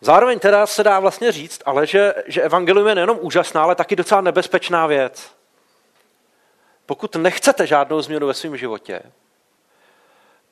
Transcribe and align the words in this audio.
Zároveň 0.00 0.38
teda 0.38 0.66
se 0.66 0.84
dá 0.84 1.00
vlastně 1.00 1.32
říct, 1.32 1.62
ale 1.66 1.86
že, 1.86 2.14
že 2.26 2.42
evangelium 2.42 2.88
je 2.88 2.94
nejenom 2.94 3.18
úžasná, 3.20 3.62
ale 3.62 3.74
taky 3.74 3.96
docela 3.96 4.20
nebezpečná 4.20 4.86
věc. 4.86 5.32
Pokud 6.86 7.16
nechcete 7.16 7.66
žádnou 7.66 8.02
změnu 8.02 8.26
ve 8.26 8.34
svém 8.34 8.56
životě, 8.56 9.02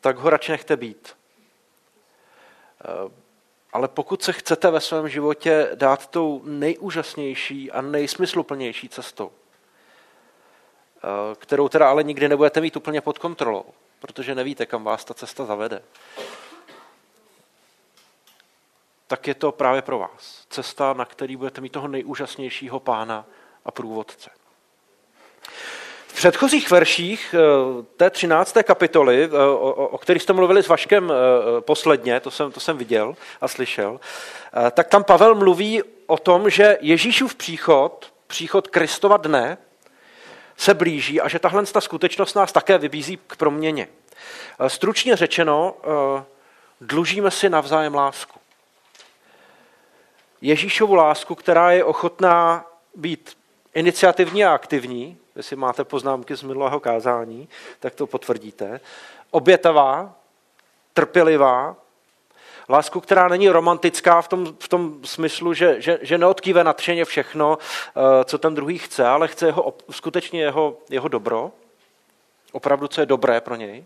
tak 0.01 0.17
ho 0.17 0.31
radši 0.31 0.53
nechte 0.53 0.77
být. 0.77 1.17
Eh, 2.85 3.11
ale 3.73 3.89
pokud 3.89 4.23
se 4.23 4.33
chcete 4.33 4.71
ve 4.71 4.81
svém 4.81 5.09
životě 5.09 5.71
dát 5.75 6.07
tou 6.07 6.43
nejúžasnější 6.45 7.73
a 7.73 7.81
nejsmysluplnější 7.81 8.89
cestou, 8.89 9.31
eh, 10.97 11.35
kterou 11.35 11.69
teda 11.69 11.91
ale 11.91 12.05
nikdy 12.05 12.29
nebudete 12.29 12.61
mít 12.61 12.77
úplně 12.77 13.01
pod 13.01 13.19
kontrolou, 13.19 13.65
protože 13.99 14.35
nevíte, 14.35 14.67
kam 14.67 14.85
vás 14.85 15.05
ta 15.05 15.15
cesta 15.15 15.45
zavede, 15.45 15.83
tak 19.07 19.29
je 19.29 19.35
to 19.35 19.53
právě 19.53 19.83
pro 19.83 19.99
vás. 19.99 20.47
Cesta, 20.51 20.93
na 20.93 21.05
který 21.05 21.37
budete 21.37 21.61
mít 21.61 21.73
toho 21.73 21.89
nejúžasnějšího 21.89 22.81
pána 22.81 23.27
a 23.65 23.71
průvodce. 23.71 24.31
V 26.07 26.15
předchozích 26.15 26.71
verších 26.71 27.35
eh, 27.35 27.83
té 27.97 28.11
13. 28.11 28.57
kapitoly, 28.63 29.25
eh, 29.25 29.39
o, 29.39 29.71
o 29.73 29.99
kterých 29.99 30.23
jste 30.23 30.33
mluvili 30.33 30.63
s 30.63 30.69
Vaškem 30.69 31.13
eh, 31.13 31.61
posledně, 31.61 32.21
to 32.21 32.31
jsem, 32.31 32.53
to 32.53 32.61
jsem 32.61 32.79
viděl 32.79 33.17
a 33.41 33.49
slyšel, 33.49 34.01
tak 34.71 34.89
tam 34.89 35.05
Pavel 35.05 35.35
mluví 35.35 35.83
o 36.07 36.19
tom, 36.19 36.51
že 36.51 36.79
Ježíšův 36.81 37.35
příchod, 37.35 38.13
příchod 38.27 38.69
Kristova 38.69 39.17
dne, 39.17 39.59
se 40.57 40.75
blíží 40.75 41.21
a 41.21 41.29
že 41.29 41.39
tahle 41.39 41.67
ta 41.67 41.81
skutečnost 41.81 42.35
nás 42.35 42.53
také 42.53 42.79
vybízí 42.79 43.19
k 43.27 43.37
proměně. 43.37 43.89
Stručně 44.67 45.17
řečeno, 45.17 45.75
dlužíme 46.81 47.31
si 47.31 47.51
navzájem 47.51 47.95
lásku. 47.95 48.41
Ježíšovu 50.41 50.95
lásku, 50.95 51.35
která 51.35 51.73
je 51.73 51.85
ochotná 51.85 52.67
být 52.95 53.37
iniciativní 53.75 54.45
a 54.45 54.55
aktivní, 54.55 55.19
jestli 55.37 55.57
máte 55.57 55.85
poznámky 55.85 56.37
z 56.37 56.43
minulého 56.43 56.81
kázání, 56.81 57.49
tak 57.81 57.95
to 57.95 58.07
potvrdíte, 58.07 58.81
obětavá, 59.31 60.15
trpělivá, 60.93 61.77
lásku, 62.69 63.01
která 63.01 63.29
není 63.29 63.49
romantická 63.49 64.23
v 64.23 64.29
tom, 64.29 64.57
v 64.59 64.69
tom 64.69 65.05
smyslu, 65.05 65.55
že, 65.55 65.83
že, 65.83 65.99
že 66.03 66.19
neodkýve 66.19 66.65
nadšeně 66.65 67.05
všechno, 67.05 67.59
eh, 67.61 68.25
co 68.25 68.39
ten 68.39 68.55
druhý 68.55 68.79
chce, 68.79 69.07
ale 69.07 69.29
chce 69.29 69.47
jeho, 69.47 69.75
skutečně 69.91 70.43
jeho, 70.43 70.79
jeho 70.91 71.09
dobro, 71.09 71.53
opravdu, 72.53 72.89
co 72.89 73.01
je 73.01 73.07
dobré 73.07 73.41
pro 73.41 73.55
něj. 73.55 73.85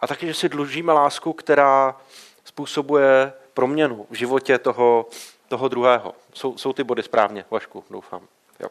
A 0.00 0.06
taky, 0.06 0.26
že 0.26 0.34
si 0.34 0.48
dlužíme 0.48 0.92
lásku, 0.92 1.32
která 1.32 1.96
způsobuje 2.44 3.32
proměnu 3.54 4.06
v 4.10 4.14
životě 4.14 4.58
toho, 4.58 5.06
toho 5.48 5.68
druhého. 5.68 6.14
Jsou, 6.34 6.58
jsou 6.58 6.72
ty 6.72 6.84
body 6.84 7.02
správně, 7.02 7.44
Vašku, 7.50 7.84
doufám. 7.90 8.28
Jo. 8.60 8.68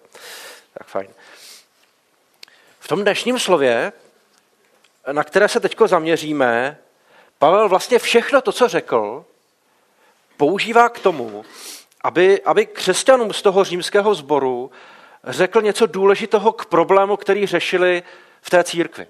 Tak 0.74 0.88
fajn. 0.88 1.10
V 2.80 2.88
tom 2.88 3.02
dnešním 3.02 3.40
slově, 3.40 3.94
na 5.12 5.24
které 5.24 5.48
se 5.48 5.60
teď 5.60 5.78
zaměříme, 5.86 6.78
Pavel 7.40 7.70
vlastně 7.70 8.00
všechno 8.00 8.42
to, 8.42 8.52
co 8.52 8.68
řekl, 8.68 9.26
používá 10.38 10.90
k 10.90 11.00
tomu, 11.00 11.46
aby, 12.02 12.42
aby 12.42 12.66
křesťanům 12.66 13.34
z 13.34 13.42
toho 13.42 13.64
římského 13.64 14.16
sboru 14.16 14.72
řekl 15.24 15.62
něco 15.62 15.86
důležitého 15.86 16.52
k 16.52 16.66
problému, 16.66 17.18
který 17.18 17.48
řešili 17.48 18.04
v 18.42 18.50
té 18.50 18.64
církvi. 18.64 19.08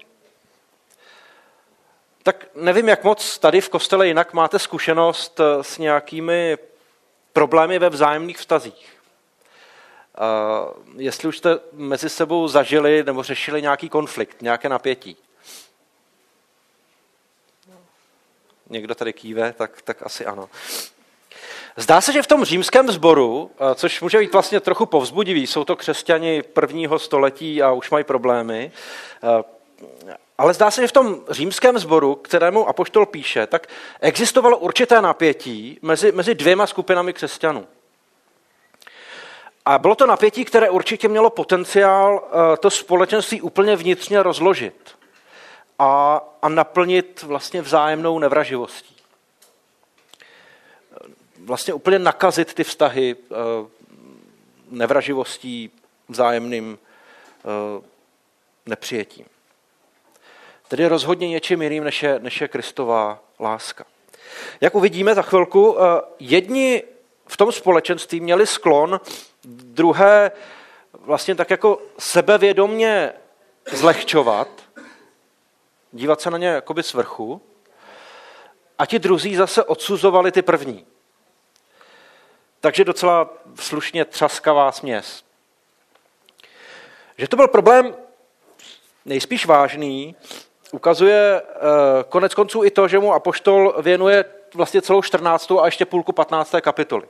Tak 2.22 2.46
nevím, 2.54 2.88
jak 2.88 3.04
moc 3.04 3.38
tady 3.38 3.60
v 3.60 3.68
kostele 3.68 4.06
jinak 4.06 4.32
máte 4.32 4.58
zkušenost 4.58 5.40
eh, 5.40 5.64
s 5.64 5.78
nějakými 5.78 6.58
problémy 7.32 7.78
ve 7.78 7.90
vzájemných 7.90 8.38
vztazích. 8.38 8.98
Uh, 10.20 11.00
jestli 11.00 11.28
už 11.28 11.38
jste 11.38 11.58
mezi 11.72 12.08
sebou 12.08 12.48
zažili 12.48 13.02
nebo 13.02 13.22
řešili 13.22 13.62
nějaký 13.62 13.88
konflikt, 13.88 14.42
nějaké 14.42 14.68
napětí. 14.68 15.16
Někdo 18.70 18.94
tady 18.94 19.12
kýve, 19.12 19.52
tak, 19.52 19.82
tak 19.82 20.02
asi 20.02 20.26
ano. 20.26 20.48
Zdá 21.76 22.00
se, 22.00 22.12
že 22.12 22.22
v 22.22 22.26
tom 22.26 22.44
římském 22.44 22.90
sboru, 22.90 23.50
eh, 23.54 23.74
což 23.74 24.00
může 24.00 24.18
být 24.18 24.32
vlastně 24.32 24.60
trochu 24.60 24.86
povzbudivý, 24.86 25.46
jsou 25.46 25.64
to 25.64 25.76
křesťani 25.76 26.42
prvního 26.42 26.98
století 26.98 27.62
a 27.62 27.72
už 27.72 27.90
mají 27.90 28.04
problémy, 28.04 28.72
ale 30.38 30.54
zdá 30.54 30.70
se, 30.70 30.80
že 30.80 30.88
v 30.88 30.92
tom 30.92 31.20
římském 31.30 31.78
sboru, 31.78 32.14
kterému 32.14 32.68
apoštol 32.68 33.06
píše, 33.06 33.46
tak 33.46 33.66
existovalo 34.00 34.58
určité 34.58 35.02
napětí 35.02 35.78
mezi, 35.82 36.12
mezi 36.12 36.34
dvěma 36.34 36.66
skupinami 36.66 37.12
křesťanů. 37.12 37.66
A 39.64 39.78
bylo 39.78 39.94
to 39.94 40.06
napětí, 40.06 40.44
které 40.44 40.70
určitě 40.70 41.08
mělo 41.08 41.30
potenciál 41.30 42.24
eh, 42.24 42.56
to 42.56 42.70
společenství 42.70 43.40
úplně 43.40 43.76
vnitřně 43.76 44.22
rozložit 44.22 44.98
a, 45.78 46.20
a 46.42 46.48
naplnit 46.48 47.22
vlastně 47.22 47.62
vzájemnou 47.62 48.18
nevraživostí. 48.18 48.96
Vlastně 51.38 51.74
úplně 51.74 51.98
nakazit 51.98 52.54
ty 52.54 52.64
vztahy 52.64 53.16
eh, 53.16 53.34
nevraživostí, 54.70 55.70
vzájemným 56.08 56.78
eh, 56.78 57.82
nepřijetím. 58.66 59.26
Tedy 60.72 60.86
rozhodně 60.86 61.28
něčím 61.28 61.62
jiným, 61.62 61.84
než 61.84 62.02
je, 62.02 62.18
než 62.18 62.40
je 62.40 62.48
Kristová 62.48 63.22
láska. 63.40 63.84
Jak 64.60 64.74
uvidíme 64.74 65.14
za 65.14 65.22
chvilku, 65.22 65.76
eh, 65.78 66.00
jedni 66.18 66.82
v 67.26 67.36
tom 67.36 67.52
společenství 67.52 68.20
měli 68.20 68.46
sklon 68.46 69.00
druhé 69.44 70.32
vlastně 70.92 71.34
tak 71.34 71.50
jako 71.50 71.82
sebevědomně 71.98 73.12
zlehčovat, 73.72 74.48
dívat 75.92 76.20
se 76.20 76.30
na 76.30 76.38
ně 76.38 76.46
jakoby 76.46 76.82
z 76.82 76.94
vrchu, 76.94 77.42
a 78.78 78.86
ti 78.86 78.98
druzí 78.98 79.36
zase 79.36 79.64
odsuzovali 79.64 80.32
ty 80.32 80.42
první. 80.42 80.86
Takže 82.60 82.84
docela 82.84 83.30
slušně 83.54 84.04
třaskavá 84.04 84.72
směs. 84.72 85.24
Že 87.18 87.28
to 87.28 87.36
byl 87.36 87.48
problém 87.48 87.94
nejspíš 89.04 89.46
vážný, 89.46 90.16
ukazuje 90.72 91.42
eh, 91.42 91.58
konec 92.08 92.34
konců 92.34 92.64
i 92.64 92.70
to, 92.70 92.88
že 92.88 92.98
mu 92.98 93.12
Apoštol 93.12 93.74
věnuje 93.82 94.24
vlastně 94.54 94.82
celou 94.82 95.02
14. 95.02 95.50
a 95.60 95.66
ještě 95.66 95.86
půlku 95.86 96.12
15. 96.12 96.54
kapitoly. 96.60 97.06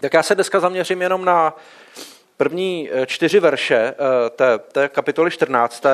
Tak 0.00 0.14
já 0.14 0.22
se 0.22 0.34
dneska 0.34 0.60
zaměřím 0.60 1.02
jenom 1.02 1.24
na 1.24 1.56
první 2.36 2.90
eh, 2.92 3.06
čtyři 3.06 3.40
verše 3.40 3.76
eh, 3.76 3.94
té, 4.30 4.58
té 4.58 4.88
kapitoly 4.88 5.30
14. 5.30 5.84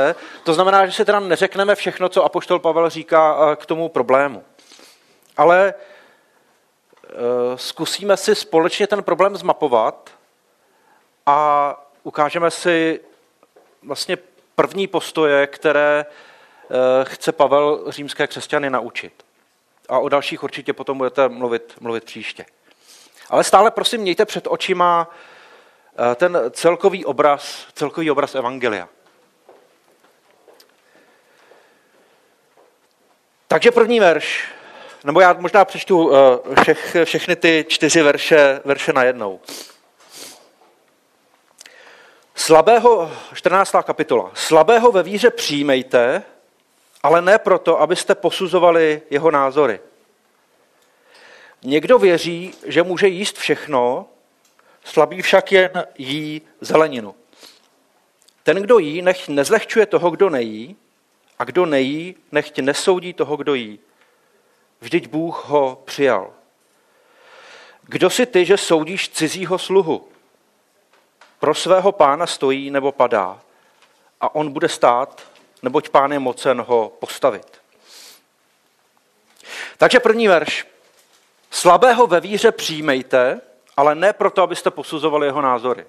To 0.44 0.54
znamená, 0.54 0.86
že 0.86 0.92
si 0.92 1.04
teda 1.04 1.20
neřekneme 1.20 1.74
všechno, 1.74 2.08
co 2.08 2.24
Apoštol 2.24 2.58
Pavel 2.58 2.90
říká 2.90 3.56
k 3.56 3.66
tomu 3.66 3.88
problému. 3.88 4.44
Ale 5.36 5.74
zkusíme 7.56 8.16
si 8.16 8.34
společně 8.34 8.86
ten 8.86 9.02
problém 9.02 9.36
zmapovat 9.36 10.10
a 11.26 11.70
ukážeme 12.02 12.50
si 12.50 13.00
vlastně 13.82 14.18
první 14.54 14.86
postoje, 14.86 15.46
které 15.46 16.06
chce 17.04 17.32
Pavel 17.32 17.84
římské 17.88 18.26
křesťany 18.26 18.70
naučit. 18.70 19.24
A 19.88 19.98
o 19.98 20.08
dalších 20.08 20.42
určitě 20.42 20.72
potom 20.72 20.98
budete 20.98 21.28
mluvit, 21.28 21.74
mluvit 21.80 22.04
příště. 22.04 22.46
Ale 23.30 23.44
stále 23.44 23.70
prosím 23.70 24.00
mějte 24.00 24.24
před 24.24 24.46
očima 24.46 25.10
eh, 26.12 26.14
ten 26.14 26.38
celkový 26.50 27.04
obraz, 27.04 27.66
celkový 27.72 28.10
obraz 28.10 28.34
Evangelia. 28.34 28.88
Takže 33.48 33.70
první 33.70 34.00
verš, 34.00 34.48
nebo 35.04 35.20
já 35.20 35.32
možná 35.32 35.64
přečtu 35.64 36.12
eh, 36.14 36.60
všech, 36.62 36.96
všechny 37.04 37.36
ty 37.36 37.64
čtyři 37.68 38.02
verše, 38.02 38.60
verše 38.64 38.92
najednou. 38.92 39.40
Slabého, 42.34 43.12
14. 43.34 43.74
kapitola. 43.84 44.30
Slabého 44.34 44.92
ve 44.92 45.02
víře 45.02 45.30
přijmejte, 45.30 46.22
ale 47.04 47.22
ne 47.22 47.38
proto, 47.38 47.80
abyste 47.80 48.14
posuzovali 48.14 49.02
jeho 49.10 49.30
názory. 49.30 49.80
Někdo 51.62 51.98
věří, 51.98 52.54
že 52.66 52.82
může 52.82 53.08
jíst 53.08 53.36
všechno, 53.36 54.06
slabý 54.84 55.22
však 55.22 55.52
jen 55.52 55.84
jí 55.98 56.42
zeleninu. 56.60 57.14
Ten, 58.42 58.56
kdo 58.56 58.78
jí, 58.78 59.02
nech 59.02 59.28
nezlehčuje 59.28 59.86
toho, 59.86 60.10
kdo 60.10 60.30
nejí, 60.30 60.76
a 61.38 61.44
kdo 61.44 61.66
nejí, 61.66 62.16
nechť 62.32 62.58
nesoudí 62.58 63.12
toho, 63.12 63.36
kdo 63.36 63.54
jí. 63.54 63.78
Vždyť 64.80 65.08
Bůh 65.08 65.44
ho 65.48 65.82
přijal. 65.84 66.32
Kdo 67.82 68.10
si 68.10 68.26
ty, 68.26 68.44
že 68.44 68.56
soudíš 68.56 69.08
cizího 69.08 69.58
sluhu? 69.58 70.08
Pro 71.38 71.54
svého 71.54 71.92
pána 71.92 72.26
stojí 72.26 72.70
nebo 72.70 72.92
padá 72.92 73.40
a 74.20 74.34
on 74.34 74.52
bude 74.52 74.68
stát, 74.68 75.33
neboť 75.64 75.88
pán 75.88 76.12
je 76.12 76.18
mocen 76.18 76.60
ho 76.60 76.92
postavit. 77.00 77.60
Takže 79.78 80.00
první 80.00 80.28
verš. 80.28 80.66
Slabého 81.50 82.06
ve 82.06 82.20
víře 82.20 82.52
přijmejte, 82.52 83.40
ale 83.76 83.94
ne 83.94 84.12
proto, 84.12 84.42
abyste 84.42 84.70
posuzovali 84.70 85.26
jeho 85.26 85.42
názory. 85.42 85.86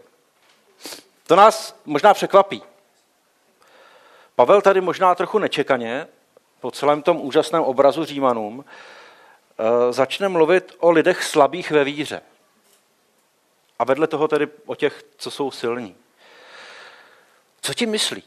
To 1.28 1.36
nás 1.36 1.76
možná 1.86 2.14
překvapí. 2.14 2.64
Pavel 4.36 4.62
tady 4.62 4.82
možná 4.82 5.16
trochu 5.16 5.40
nečekaně, 5.40 6.08
po 6.60 6.72
celém 6.72 7.02
tom 7.02 7.22
úžasném 7.22 7.64
obrazu 7.64 8.06
Římanům, 8.06 8.66
eh, 8.66 9.94
začne 9.94 10.30
mluvit 10.30 10.76
o 10.80 10.92
lidech 10.92 11.24
slabých 11.24 11.72
ve 11.72 11.84
víře. 11.84 12.22
A 13.80 13.84
vedle 13.84 14.08
toho 14.08 14.28
tedy 14.28 14.48
o 14.66 14.76
těch, 14.76 15.04
co 15.18 15.32
jsou 15.32 15.52
silní. 15.52 15.96
Co 17.62 17.74
ti 17.74 17.86
myslí? 17.86 18.24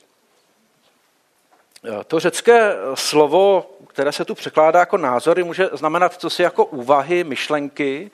Eh, 1.84 2.04
to 2.04 2.20
řecké 2.20 2.74
slovo, 2.94 3.70
které 3.88 4.12
se 4.12 4.24
tu 4.24 4.34
překládá 4.34 4.80
jako 4.80 4.96
názory, 4.96 5.44
může 5.44 5.68
znamenat 5.72 6.14
co 6.14 6.30
si 6.30 6.42
jako 6.42 6.64
úvahy, 6.64 7.24
myšlenky, 7.24 8.10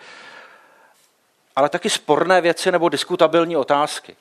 ale 1.56 1.68
taky 1.68 1.90
sporné 1.90 2.40
věci 2.40 2.72
nebo 2.72 2.88
diskutabilní 2.88 3.56
otázky. 3.56 4.16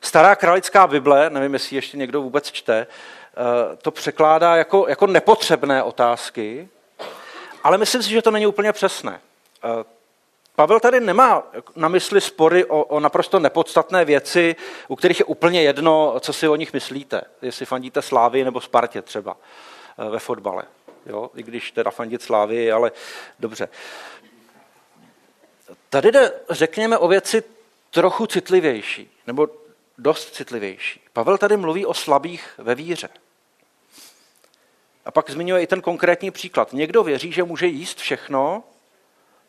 Stará 0.00 0.34
kralická 0.34 0.86
Bible, 0.86 1.30
nevím, 1.30 1.52
jestli 1.52 1.76
ještě 1.76 1.96
někdo 1.96 2.22
vůbec 2.22 2.50
čte, 2.50 2.74
eh, 2.76 3.76
to 3.76 3.90
překládá 3.90 4.56
jako, 4.56 4.88
jako 4.88 5.06
nepotřebné 5.06 5.82
otázky, 5.82 6.68
ale 7.64 7.78
myslím 7.78 8.02
si, 8.02 8.10
že 8.10 8.22
to 8.22 8.30
není 8.30 8.46
úplně 8.46 8.72
přesné. 8.72 9.20
Pavel 10.60 10.80
tady 10.80 11.00
nemá 11.00 11.42
na 11.76 11.88
mysli 11.88 12.20
spory 12.20 12.64
o, 12.64 12.84
o 12.84 13.00
naprosto 13.00 13.38
nepodstatné 13.38 14.04
věci, 14.04 14.56
u 14.88 14.96
kterých 14.96 15.18
je 15.20 15.24
úplně 15.24 15.62
jedno, 15.62 16.20
co 16.20 16.32
si 16.32 16.48
o 16.48 16.56
nich 16.56 16.72
myslíte. 16.72 17.22
Jestli 17.42 17.66
fandíte 17.66 18.02
Slávy 18.02 18.44
nebo 18.44 18.60
Spartě 18.60 19.02
třeba 19.02 19.36
eh, 19.98 20.10
ve 20.10 20.18
fotbale. 20.18 20.62
Jo? 21.06 21.30
I 21.36 21.42
když 21.42 21.72
teda 21.72 21.90
fandit 21.90 22.22
Slávy, 22.22 22.72
ale 22.72 22.92
dobře. 23.38 23.68
Tady 25.90 26.12
jde, 26.12 26.32
řekněme, 26.50 26.98
o 26.98 27.08
věci 27.08 27.42
trochu 27.90 28.26
citlivější, 28.26 29.10
nebo 29.26 29.48
dost 29.98 30.34
citlivější. 30.34 31.00
Pavel 31.12 31.38
tady 31.38 31.56
mluví 31.56 31.86
o 31.86 31.94
slabých 31.94 32.54
ve 32.58 32.74
víře. 32.74 33.08
A 35.04 35.10
pak 35.10 35.30
zmiňuje 35.30 35.62
i 35.62 35.66
ten 35.66 35.80
konkrétní 35.80 36.30
příklad. 36.30 36.72
Někdo 36.72 37.02
věří, 37.02 37.32
že 37.32 37.42
může 37.42 37.66
jíst 37.66 37.98
všechno, 37.98 38.64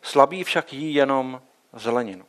slabý 0.02 0.44
však 0.44 0.74
jí 0.74 0.94
jenom 0.94 1.42
zeleninu. 1.74 2.26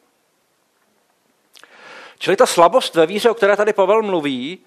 Čili 2.19 2.37
ta 2.37 2.47
slabost 2.47 2.95
ve 2.95 3.07
víře, 3.07 3.31
o 3.31 3.35
které 3.35 3.57
tady 3.57 3.73
Pavel 3.73 4.03
mluví, 4.03 4.59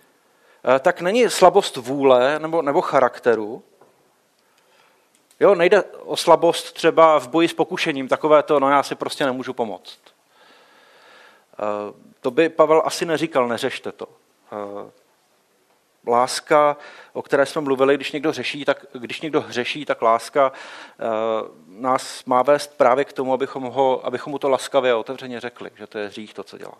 eh, 0.75 0.79
tak 0.79 1.01
není 1.01 1.29
slabost 1.29 1.75
vůle 1.75 2.39
nebo, 2.39 2.61
nebo 2.61 2.81
charakteru. 2.81 3.63
Jo, 5.39 5.55
nejde 5.55 5.83
o 5.83 6.17
slabost 6.17 6.73
třeba 6.73 7.19
v 7.19 7.27
boji 7.27 7.47
s 7.47 7.53
pokušením, 7.53 8.07
takové 8.07 8.43
to, 8.43 8.59
no 8.59 8.69
já 8.69 8.83
si 8.83 8.95
prostě 8.95 9.25
nemůžu 9.25 9.53
pomoct. 9.53 9.99
Eh, 11.53 11.93
to 12.21 12.31
by 12.31 12.49
Pavel 12.49 12.81
asi 12.85 13.05
neříkal, 13.05 13.47
neřešte 13.47 13.91
to. 13.91 14.07
Láska, 16.07 16.77
o 17.13 17.21
které 17.21 17.45
jsme 17.45 17.61
mluvili, 17.61 17.95
když 17.95 18.11
někdo, 18.11 18.33
řeší, 18.33 18.65
tak, 18.65 18.85
když 18.93 19.21
někdo 19.21 19.41
hřeší, 19.41 19.85
tak 19.85 20.01
láska 20.01 20.51
eh, 20.51 21.03
nás 21.67 22.25
má 22.25 22.41
vést 22.41 22.77
právě 22.77 23.05
k 23.05 23.13
tomu, 23.13 23.33
abychom, 23.33 23.63
ho, 23.63 24.05
abychom 24.05 24.31
mu 24.31 24.39
to 24.39 24.49
laskavě 24.49 24.91
a 24.91 24.97
otevřeně 24.97 25.39
řekli, 25.39 25.69
že 25.75 25.87
to 25.87 25.97
je 25.97 26.07
hřích 26.07 26.33
to, 26.33 26.43
co 26.43 26.57
dělá. 26.57 26.77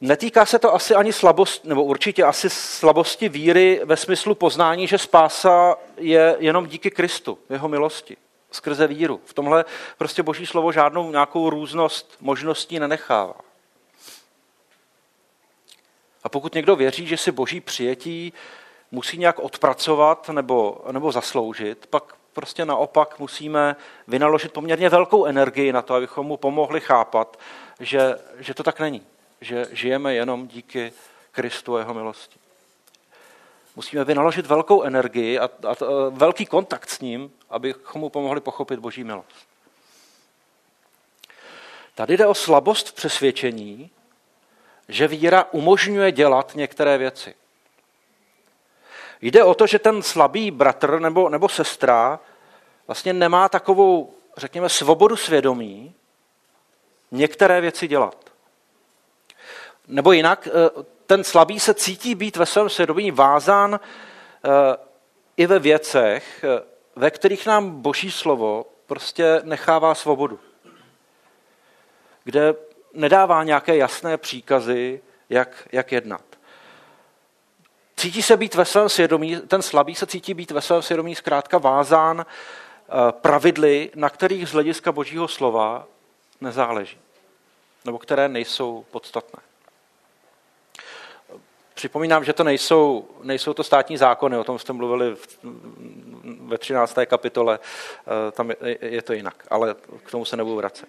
Netýká 0.00 0.46
se 0.46 0.58
to 0.58 0.74
asi 0.74 0.94
ani 0.94 1.12
slabost, 1.12 1.64
nebo 1.64 1.84
určitě 1.84 2.24
asi 2.24 2.50
slabosti 2.50 3.28
víry 3.28 3.80
ve 3.84 3.96
smyslu 3.96 4.34
poznání, 4.34 4.86
že 4.86 4.98
spása 4.98 5.76
je 5.96 6.36
jenom 6.38 6.66
díky 6.66 6.90
Kristu, 6.90 7.38
jeho 7.50 7.68
milosti 7.68 8.16
skrze 8.50 8.86
víru. 8.86 9.20
V 9.24 9.34
tomhle 9.34 9.64
prostě 9.98 10.22
boží 10.22 10.46
slovo 10.46 10.72
žádnou 10.72 11.10
nějakou 11.10 11.50
různost 11.50 12.16
možností 12.20 12.78
nenechává. 12.78 13.34
A 16.22 16.28
pokud 16.28 16.54
někdo 16.54 16.76
věří, 16.76 17.06
že 17.06 17.16
si 17.16 17.32
boží 17.32 17.60
přijetí 17.60 18.32
musí 18.90 19.18
nějak 19.18 19.38
odpracovat 19.38 20.28
nebo, 20.28 20.84
nebo 20.92 21.12
zasloužit, 21.12 21.86
pak 21.86 22.14
prostě 22.32 22.64
naopak 22.64 23.18
musíme 23.18 23.76
vynaložit 24.06 24.52
poměrně 24.52 24.88
velkou 24.88 25.24
energii 25.24 25.72
na 25.72 25.82
to, 25.82 25.94
abychom 25.94 26.26
mu 26.26 26.36
pomohli 26.36 26.80
chápat, 26.80 27.38
že, 27.80 28.16
že 28.38 28.54
to 28.54 28.62
tak 28.62 28.80
není. 28.80 29.02
Že 29.40 29.66
žijeme 29.70 30.14
jenom 30.14 30.48
díky 30.48 30.92
Kristu 31.32 31.76
a 31.76 31.78
jeho 31.78 31.94
milosti. 31.94 32.38
Musíme 33.76 34.04
vynaložit 34.04 34.46
velkou 34.46 34.82
energii 34.82 35.38
a, 35.38 35.44
a, 35.44 35.70
a 35.70 35.74
velký 36.10 36.46
kontakt 36.46 36.90
s 36.90 37.00
ním, 37.00 37.32
abychom 37.50 38.00
mu 38.00 38.08
pomohli 38.08 38.40
pochopit 38.40 38.80
Boží 38.80 39.04
milost. 39.04 39.46
Tady 41.94 42.16
jde 42.16 42.26
o 42.26 42.34
slabost 42.34 42.88
v 42.88 42.92
přesvědčení, 42.92 43.90
že 44.92 45.08
víra 45.08 45.46
umožňuje 45.52 46.12
dělat 46.12 46.52
některé 46.54 46.98
věci. 46.98 47.34
Jde 49.20 49.44
o 49.44 49.54
to, 49.54 49.66
že 49.66 49.78
ten 49.78 50.02
slabý 50.02 50.50
bratr 50.50 51.00
nebo, 51.00 51.28
nebo 51.28 51.48
sestra 51.48 52.20
vlastně 52.86 53.12
nemá 53.12 53.48
takovou, 53.48 54.14
řekněme, 54.36 54.68
svobodu 54.68 55.16
svědomí 55.16 55.94
některé 57.10 57.60
věci 57.60 57.88
dělat. 57.88 58.16
Nebo 59.88 60.12
jinak, 60.12 60.48
eh, 60.48 60.82
ten 61.06 61.24
slabý 61.24 61.60
se 61.60 61.74
cítí 61.74 62.14
být 62.14 62.36
ve 62.36 62.46
svém 62.46 62.68
svědomí 62.68 63.10
vázán 63.10 63.80
eh, 64.44 64.50
i 65.36 65.46
ve 65.46 65.58
věcech, 65.58 66.44
eh, 66.44 66.62
ve 66.96 67.10
kterých 67.10 67.46
nám 67.46 67.82
boží 67.82 68.10
slovo 68.10 68.66
prostě 68.86 69.40
nechává 69.44 69.94
svobodu. 69.94 70.40
Kde 72.24 72.54
nedává 72.94 73.44
nějaké 73.44 73.76
jasné 73.76 74.16
příkazy, 74.16 75.00
jak, 75.30 75.68
jak 75.72 75.92
jednat. 75.92 76.22
Cítí 77.96 78.22
se 78.22 78.36
být 78.36 78.54
ve 78.54 78.64
svém 78.64 78.88
svědomí, 78.88 79.36
ten 79.36 79.62
slabý 79.62 79.94
se 79.94 80.06
cítí 80.06 80.34
být 80.34 80.50
ve 80.50 80.60
svém 80.60 80.82
svědomí 80.82 81.14
zkrátka 81.14 81.58
vázán 81.58 82.26
eh, 82.26 83.12
pravidly, 83.12 83.90
na 83.94 84.10
kterých 84.10 84.48
z 84.48 84.52
hlediska 84.52 84.92
božího 84.92 85.28
slova 85.28 85.86
nezáleží, 86.40 86.98
nebo 87.84 87.98
které 87.98 88.28
nejsou 88.28 88.84
podstatné. 88.90 89.42
Připomínám, 91.74 92.24
že 92.24 92.32
to 92.32 92.44
nejsou, 92.44 93.08
nejsou 93.22 93.54
to 93.54 93.64
státní 93.64 93.96
zákony, 93.96 94.36
o 94.36 94.44
tom 94.44 94.58
jste 94.58 94.72
mluvili 94.72 95.14
v, 95.14 95.38
ve 96.22 96.58
13. 96.58 96.96
kapitole, 97.06 97.58
eh, 97.58 98.32
tam 98.32 98.50
je, 98.50 98.56
je 98.80 99.02
to 99.02 99.12
jinak, 99.12 99.46
ale 99.50 99.74
k 100.04 100.10
tomu 100.10 100.24
se 100.24 100.36
nebudu 100.36 100.56
vracet. 100.56 100.88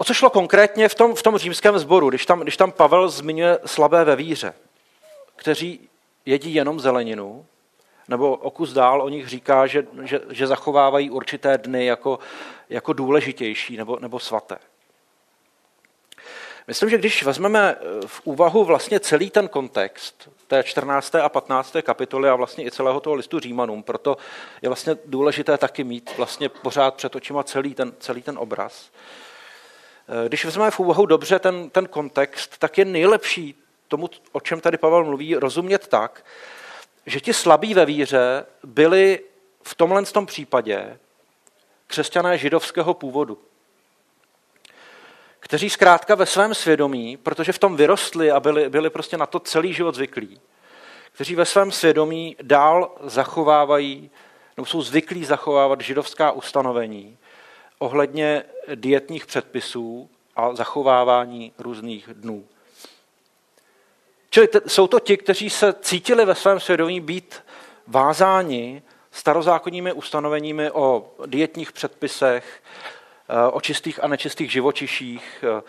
O 0.00 0.04
co 0.04 0.14
šlo 0.14 0.30
konkrétně 0.30 0.88
v 0.88 0.94
tom, 0.94 1.14
v 1.14 1.22
tom 1.22 1.38
římském 1.38 1.78
sboru, 1.78 2.08
když 2.08 2.26
tam, 2.26 2.40
když 2.40 2.56
tam 2.56 2.72
Pavel 2.72 3.08
zmiňuje 3.08 3.58
slabé 3.66 4.04
ve 4.04 4.16
víře, 4.16 4.54
kteří 5.36 5.88
jedí 6.26 6.54
jenom 6.54 6.80
zeleninu, 6.80 7.46
nebo 8.08 8.36
o 8.36 8.50
kus 8.50 8.72
dál 8.72 9.02
o 9.02 9.08
nich 9.08 9.28
říká, 9.28 9.66
že, 9.66 9.86
že, 10.02 10.20
že 10.30 10.46
zachovávají 10.46 11.10
určité 11.10 11.58
dny 11.58 11.86
jako, 11.86 12.18
jako 12.68 12.92
důležitější 12.92 13.76
nebo, 13.76 13.98
nebo 14.00 14.18
svaté. 14.18 14.58
Myslím, 16.66 16.90
že 16.90 16.98
když 16.98 17.22
vezmeme 17.22 17.76
eh, 17.76 18.06
v 18.06 18.20
úvahu 18.24 18.64
vlastně 18.64 19.00
celý 19.00 19.30
ten 19.30 19.48
kontext 19.48 20.28
té 20.46 20.62
14. 20.62 21.14
a 21.14 21.28
15. 21.28 21.76
kapitoly 21.82 22.28
a 22.28 22.34
vlastně 22.34 22.64
i 22.66 22.70
celého 22.70 23.00
toho 23.00 23.14
listu 23.14 23.40
Římanům, 23.40 23.82
proto 23.82 24.16
je 24.62 24.68
vlastně 24.68 24.96
důležité 25.04 25.58
taky 25.58 25.84
mít 25.84 26.10
vlastně 26.16 26.48
pořád 26.48 26.94
před 26.94 27.16
očima 27.16 27.42
celý 27.42 27.74
ten, 27.74 27.92
celý 27.98 28.22
ten 28.22 28.38
obraz. 28.38 28.90
Eh, 30.10 30.28
když 30.28 30.44
vezmeme 30.44 30.70
v 30.70 30.80
úvahu 30.80 31.06
dobře 31.06 31.38
ten, 31.38 31.70
ten 31.70 31.86
kontext, 31.86 32.58
tak 32.58 32.78
je 32.78 32.84
nejlepší 32.84 33.54
tomu, 33.88 34.10
o 34.32 34.40
čem 34.40 34.60
tady 34.60 34.78
Pavel 34.78 35.04
mluví, 35.04 35.34
rozumět 35.34 35.86
tak, 35.86 36.24
že 37.06 37.20
ti 37.20 37.32
slabí 37.32 37.74
ve 37.74 37.86
víře 37.86 38.46
byli 38.64 39.20
v 39.62 39.74
tomhle 39.74 40.04
tom 40.04 40.26
případě 40.26 40.98
křesťané 41.86 42.38
židovského 42.38 42.94
původu 42.94 43.38
kteří 45.40 45.70
zkrátka 45.70 46.14
ve 46.14 46.26
svém 46.26 46.54
svědomí, 46.54 47.16
protože 47.16 47.52
v 47.52 47.58
tom 47.58 47.76
vyrostli 47.76 48.30
a 48.30 48.40
byli, 48.40 48.70
byli 48.70 48.90
prostě 48.90 49.16
na 49.16 49.26
to 49.26 49.40
celý 49.40 49.74
život 49.74 49.94
zvyklí, 49.94 50.40
kteří 51.12 51.34
ve 51.34 51.44
svém 51.44 51.72
svědomí 51.72 52.36
dál 52.42 52.90
zachovávají, 53.02 54.10
nebo 54.56 54.66
jsou 54.66 54.82
zvyklí 54.82 55.24
zachovávat 55.24 55.80
židovská 55.80 56.32
ustanovení 56.32 57.18
ohledně 57.80 58.44
dietních 58.74 59.26
předpisů 59.26 60.10
a 60.36 60.54
zachovávání 60.54 61.52
různých 61.58 62.08
dnů. 62.12 62.44
Čili 64.30 64.48
t- 64.48 64.60
jsou 64.66 64.86
to 64.86 65.00
ti, 65.00 65.16
kteří 65.16 65.50
se 65.50 65.72
cítili 65.72 66.24
ve 66.24 66.34
svém 66.34 66.60
svědomí 66.60 67.00
být 67.00 67.42
vázáni 67.86 68.82
starozákonními 69.10 69.92
ustanoveními 69.92 70.70
o 70.70 71.10
dietních 71.26 71.72
předpisech, 71.72 72.62
Eh, 73.30 73.50
o 73.50 73.60
čistých 73.60 74.04
a 74.04 74.08
nečistých 74.08 74.52
živočiších, 74.52 75.44
eh, 75.44 75.62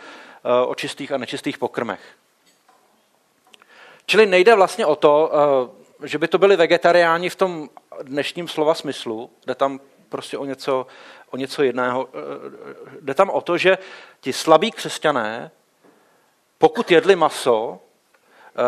eh, 0.46 0.66
o 0.66 0.76
čistých 0.76 1.12
a 1.12 1.18
nečistých 1.18 1.58
pokrmech. 1.58 2.02
Čili 4.06 4.26
nejde 4.26 4.56
vlastně 4.56 4.86
o 4.86 4.96
to, 4.96 5.32
že 6.04 6.18
by 6.18 6.28
to 6.28 6.38
byli 6.38 6.56
vegetariáni 6.56 7.30
v 7.30 7.36
tom 7.36 7.70
dnešním 8.02 8.48
slova 8.48 8.74
smyslu, 8.74 9.30
jde 9.46 9.56
tam 9.56 9.80
prostě 10.10 10.38
o 10.38 10.46
něco, 10.46 10.88
o 11.32 11.38
něco 11.38 11.64
jiného. 11.64 12.10
Jde 13.02 13.14
tam 13.14 13.30
o 13.30 13.42
to, 13.42 13.58
že 13.58 13.78
ti 14.20 14.34
slabí 14.34 14.72
křesťané, 14.72 15.52
pokud 16.58 16.92
jedli 16.92 17.16
maso, 17.16 17.80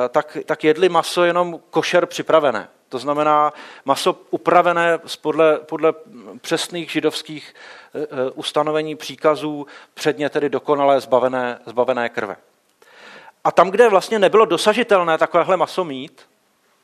tak, 0.10 0.38
tak 0.46 0.63
jedli 0.63 0.89
maso 0.89 1.24
jenom 1.24 1.60
košer 1.70 2.05
připravené. 2.05 2.70
To 2.93 3.00
znamená 3.00 3.53
maso 3.86 4.17
upravené 4.29 5.00
podle, 5.22 5.60
podle 5.60 5.93
přesných 6.41 6.91
židovských 6.91 7.55
eh, 7.96 8.00
eh, 8.01 8.32
ustanovení 8.32 8.96
příkazů, 8.96 9.67
předně 9.93 10.29
tedy 10.29 10.50
dokonale 10.50 11.01
zbavené, 11.01 11.60
zbavené 11.65 12.10
krve. 12.10 12.36
A 13.43 13.51
tam, 13.51 13.70
kde 13.70 13.89
vlastně 13.89 14.20
nebylo 14.20 14.46
dosažitelné 14.46 15.17
takovéhle 15.17 15.58
maso 15.58 15.84
mít 15.84 16.22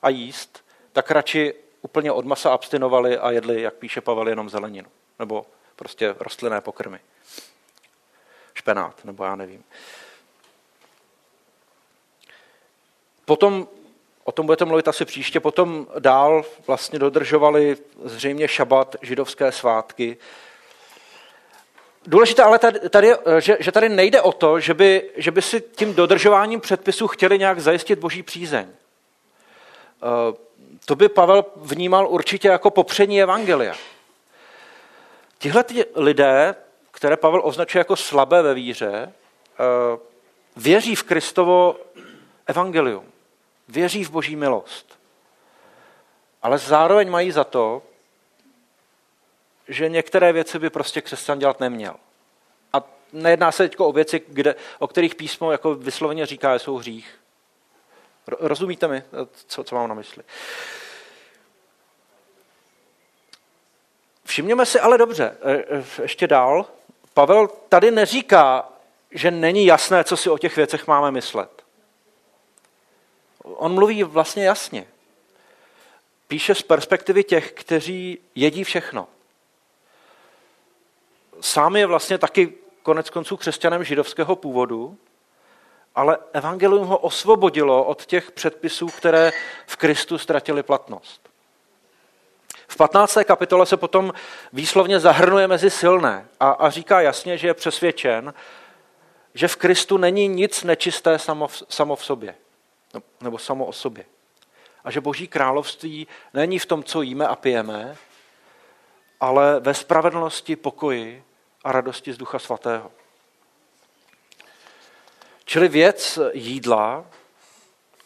a 0.01 0.09
jíst, 0.09 0.65
tak 0.93 1.12
radši 1.12 1.53
úplně 1.81 2.12
od 2.12 2.25
masa 2.25 2.51
abstinovali 2.51 3.17
a 3.17 3.31
jedli, 3.31 3.62
jak 3.62 3.74
píše 3.74 4.01
Pavel, 4.01 4.29
jenom 4.29 4.50
zeleninu. 4.50 4.89
Nebo 5.19 5.45
prostě 5.79 6.15
rostlinné 6.19 6.62
pokrmy. 6.62 7.00
Špenát, 8.53 9.05
nebo 9.05 9.24
já 9.24 9.36
nevím. 9.36 9.63
Potom 13.25 13.67
o 14.24 14.31
tom 14.31 14.45
budete 14.45 14.65
mluvit 14.65 14.88
asi 14.88 15.05
příště, 15.05 15.39
potom 15.39 15.88
dál 16.00 16.45
vlastně 16.67 17.00
dodržovali 17.00 17.77
zřejmě 18.03 18.48
šabat, 18.48 18.95
židovské 19.01 19.51
svátky. 19.51 20.17
Důležité 22.05 22.43
ale 22.43 22.59
tady, 22.59 22.89
tady 22.89 23.13
že, 23.39 23.57
že 23.59 23.71
tady 23.71 23.89
nejde 23.89 24.21
o 24.21 24.31
to, 24.31 24.59
že 24.59 24.74
by, 24.74 25.09
že 25.15 25.31
by 25.31 25.41
si 25.41 25.62
tím 25.62 25.93
dodržováním 25.93 26.62
předpisů 26.62 27.07
chtěli 27.07 27.39
nějak 27.39 27.59
zajistit 27.59 28.00
boží 28.00 28.24
přízeň. 28.24 28.67
Eh, 28.69 30.38
to 30.86 30.95
by 30.95 31.09
Pavel 31.09 31.45
vnímal 31.55 32.07
určitě 32.07 32.48
jako 32.48 32.71
popření 32.71 33.21
evangelia. 33.21 33.75
Tihle 35.39 35.63
lidé, 35.96 36.55
které 36.91 37.17
Pavel 37.17 37.41
označuje 37.43 37.79
jako 37.79 37.96
slabé 37.96 38.41
ve 38.41 38.53
víře, 38.53 39.13
eh, 39.13 40.00
věří 40.55 40.96
v 40.96 41.03
Kristovo 41.03 41.75
evangelium 42.48 43.12
věří 43.69 44.03
v 44.03 44.10
boží 44.10 44.36
milost. 44.36 45.00
Ale 46.41 46.58
zároveň 46.58 47.10
mají 47.10 47.31
za 47.31 47.43
to, 47.43 47.81
že 49.67 49.89
některé 49.89 50.34
věci 50.34 50.60
by 50.60 50.69
prostě 50.69 51.01
křesťan 51.01 51.39
dělat 51.39 51.60
neměl. 51.60 51.96
A 52.74 52.84
nejedná 53.13 53.51
se 53.51 53.69
teď 53.69 53.79
o 53.79 53.91
věci, 53.91 54.22
kde, 54.27 54.55
o 54.79 54.88
kterých 54.88 55.15
písmo 55.15 55.51
jako 55.51 55.75
vysloveně 55.75 56.25
říká, 56.25 56.58
že 56.58 56.60
jsou 56.60 56.77
hřích. 56.77 57.19
Rozumíte 58.27 58.88
mi, 58.88 59.03
co, 59.48 59.63
co 59.63 59.75
mám 59.75 59.89
na 59.89 59.96
mysli? 59.96 60.24
Všimněme 64.29 64.65
si 64.65 64.79
ale 64.79 64.98
dobře, 64.98 65.38
e, 65.41 65.53
e, 65.53 65.83
ještě 66.01 66.27
dál, 66.27 66.65
Pavel 67.13 67.48
tady 67.48 67.91
neříká, 67.91 68.69
že 69.12 69.31
není 69.31 69.65
jasné, 69.65 70.03
co 70.03 70.17
si 70.17 70.29
o 70.29 70.38
těch 70.38 70.55
věcech 70.55 70.88
máme 70.88 71.12
myslet 71.12 71.59
on 73.57 73.74
mluví 73.74 74.03
vlastně 74.03 74.45
jasně. 74.45 74.88
Píše 76.27 76.55
z 76.55 76.62
perspektivy 76.62 77.24
těch, 77.24 77.51
kteří 77.51 78.19
jedí 78.36 78.63
všechno. 78.63 79.07
Sám 81.41 81.75
je 81.75 81.86
vlastně 81.86 82.17
taky 82.17 82.53
konec 82.83 83.09
konců 83.09 83.38
křesťanem 83.38 83.83
židovského 83.83 84.36
původu, 84.36 84.98
ale 85.95 86.17
evangelium 86.33 86.88
ho 86.88 86.98
osvobodilo 86.98 87.83
od 87.83 88.05
těch 88.05 88.31
předpisů, 88.31 88.88
které 88.88 89.33
v 89.67 89.75
Kristu 89.75 90.17
ztratili 90.17 90.63
platnost. 90.63 91.28
V 92.71 92.77
15. 92.77 93.17
kapitole 93.23 93.65
se 93.65 93.77
potom 93.77 94.13
výslovně 94.53 94.99
zahrnuje 94.99 95.47
mezi 95.47 95.69
silné 95.69 96.27
a, 96.39 96.49
a 96.49 96.69
říká 96.69 97.01
jasně, 97.01 97.38
že 97.38 97.47
je 97.47 97.53
přesvědčen, 97.53 98.33
že 99.33 99.47
v 99.47 99.55
Kristu 99.55 99.97
není 99.97 100.27
nic 100.27 100.63
nečisté 100.63 101.19
samo 101.19 101.47
v, 101.47 101.63
samo 101.69 101.95
v 101.95 102.05
sobě. 102.05 102.35
No, 102.93 103.01
nebo 103.21 103.38
samo 103.38 103.65
o 103.65 103.73
sobě. 103.73 104.05
A 104.83 104.91
že 104.91 105.01
Boží 105.01 105.27
království 105.27 106.07
není 106.33 106.59
v 106.59 106.65
tom, 106.65 106.83
co 106.83 107.01
jíme 107.01 107.27
a 107.27 107.35
pijeme, 107.35 107.97
ale 109.19 109.59
ve 109.59 109.73
spravedlnosti, 109.73 110.55
pokoji 110.55 111.23
a 111.63 111.71
radosti 111.71 112.13
z 112.13 112.17
Ducha 112.17 112.39
Svatého. 112.39 112.91
Čili 115.45 115.67
věc 115.67 116.19
jídla 116.33 117.05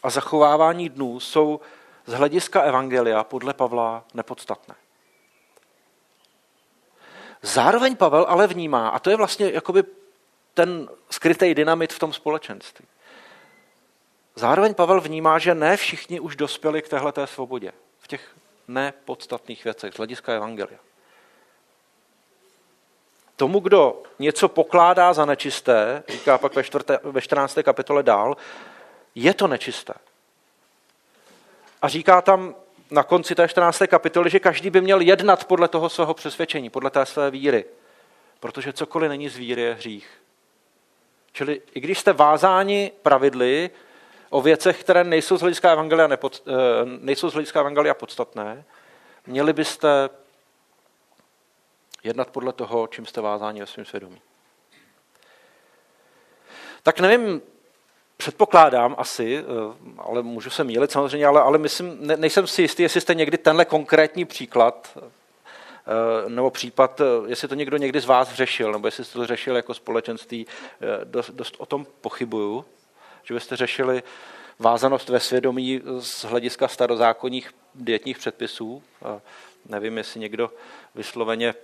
a 0.03 0.09
zachovávání 0.09 0.89
dnů 0.89 1.19
jsou 1.19 1.59
z 2.05 2.13
hlediska 2.13 2.61
Evangelia 2.61 3.23
podle 3.23 3.53
Pavla 3.53 4.05
nepodstatné. 4.13 4.75
Zároveň 7.41 7.95
Pavel 7.95 8.25
ale 8.29 8.47
vnímá, 8.47 8.89
a 8.89 8.99
to 8.99 9.09
je 9.09 9.15
vlastně 9.15 9.51
jakoby 9.51 9.83
ten 10.53 10.89
skrytý 11.09 11.55
dynamit 11.55 11.93
v 11.93 11.99
tom 11.99 12.13
společenství, 12.13 12.85
Zároveň 14.35 14.73
Pavel 14.73 15.01
vnímá, 15.01 15.39
že 15.39 15.55
ne 15.55 15.77
všichni 15.77 16.19
už 16.19 16.35
dospěli 16.35 16.81
k 16.81 16.89
téhleté 16.89 17.27
svobodě. 17.27 17.71
V 17.99 18.07
těch 18.07 18.35
nepodstatných 18.67 19.63
věcech 19.63 19.93
z 19.93 19.97
hlediska 19.97 20.33
Evangelia. 20.33 20.79
Tomu, 23.35 23.59
kdo 23.59 24.03
něco 24.19 24.47
pokládá 24.47 25.13
za 25.13 25.25
nečisté, 25.25 26.03
říká 26.09 26.37
pak 26.37 26.55
ve, 26.55 26.63
čtvrté, 26.63 26.99
ve 27.03 27.21
14. 27.21 27.57
kapitole 27.63 28.03
dál, 28.03 28.37
je 29.15 29.33
to 29.33 29.47
nečisté. 29.47 29.93
A 31.83 31.87
říká 31.87 32.21
tam 32.21 32.55
na 32.91 33.03
konci 33.03 33.35
té 33.35 33.47
14. 33.47 33.81
kapitoly, 33.87 34.29
že 34.29 34.39
každý 34.39 34.69
by 34.69 34.81
měl 34.81 35.01
jednat 35.01 35.45
podle 35.45 35.67
toho 35.67 35.89
svého 35.89 36.13
přesvědčení, 36.13 36.69
podle 36.69 36.89
té 36.89 37.05
své 37.05 37.31
víry. 37.31 37.65
Protože 38.39 38.73
cokoliv 38.73 39.09
není 39.09 39.29
z 39.29 39.37
víry, 39.37 39.61
je 39.61 39.73
hřích. 39.73 40.09
Čili 41.31 41.61
i 41.73 41.79
když 41.79 41.99
jste 41.99 42.13
vázáni 42.13 42.91
pravidly, 43.01 43.69
o 44.29 44.41
věcech, 44.41 44.79
které 44.79 45.03
nejsou 45.03 45.37
z 45.37 45.41
hlediska 45.41 45.71
evangelia, 45.71 46.07
nepod, 46.07 46.43
eh, 46.47 46.51
nejsou 46.85 47.29
z 47.29 47.33
hlediska 47.33 47.59
evangelia 47.59 47.93
podstatné, 47.93 48.65
měli 49.27 49.53
byste 49.53 50.09
jednat 52.03 52.29
podle 52.29 52.53
toho, 52.53 52.87
čím 52.87 53.05
jste 53.05 53.21
vázáni 53.21 53.59
ve 53.59 53.67
svém 53.67 53.85
svědomí. 53.85 54.21
Tak 56.83 56.99
nevím, 56.99 57.41
předpokládám 58.17 58.95
asi, 58.97 59.37
eh, 59.37 59.43
ale 59.97 60.21
můžu 60.21 60.49
se 60.49 60.63
mílit 60.63 60.91
samozřejmě, 60.91 61.25
ale, 61.25 61.41
ale 61.41 61.57
myslím, 61.57 61.97
ne, 61.99 62.17
nejsem 62.17 62.47
si 62.47 62.61
jistý, 62.61 62.83
jestli 62.83 63.01
jste 63.01 63.13
někdy 63.13 63.37
tenhle 63.37 63.65
konkrétní 63.65 64.25
příklad 64.25 64.97
eh, 64.97 66.29
nebo 66.29 66.51
případ, 66.51 67.01
jestli 67.25 67.47
to 67.47 67.55
někdo 67.55 67.77
někdy 67.77 67.99
z 67.99 68.05
vás 68.05 68.33
řešil, 68.33 68.71
nebo 68.71 68.87
jestli 68.87 69.05
jste 69.05 69.19
to 69.19 69.27
řešil 69.27 69.55
jako 69.55 69.73
společenství, 69.73 70.47
dost, 71.03 71.29
dost 71.29 71.55
o 71.57 71.65
tom 71.65 71.87
pochybuju 72.01 72.65
že 73.23 73.33
byste 73.33 73.55
řešili 73.55 74.03
vázanost 74.59 75.09
ve 75.09 75.19
svědomí 75.19 75.81
z 75.99 76.25
hlediska 76.25 76.67
starozákonních 76.67 77.51
dietních 77.75 78.17
předpisů. 78.17 78.83
Nevím, 79.65 79.97
jestli 79.97 80.19
někdo 80.19 80.51
vysloveně 80.95 81.55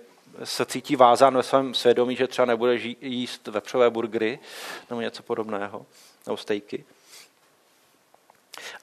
se 0.44 0.66
cítí 0.66 0.96
vázán 0.96 1.36
ve 1.36 1.42
svém 1.42 1.74
svědomí, 1.74 2.16
že 2.16 2.26
třeba 2.26 2.46
nebude 2.46 2.78
jíst 3.00 3.46
vepřové 3.46 3.90
burgery 3.90 4.38
nebo 4.90 5.00
něco 5.00 5.22
podobného, 5.22 5.86
nebo 6.26 6.36
stejky. 6.36 6.84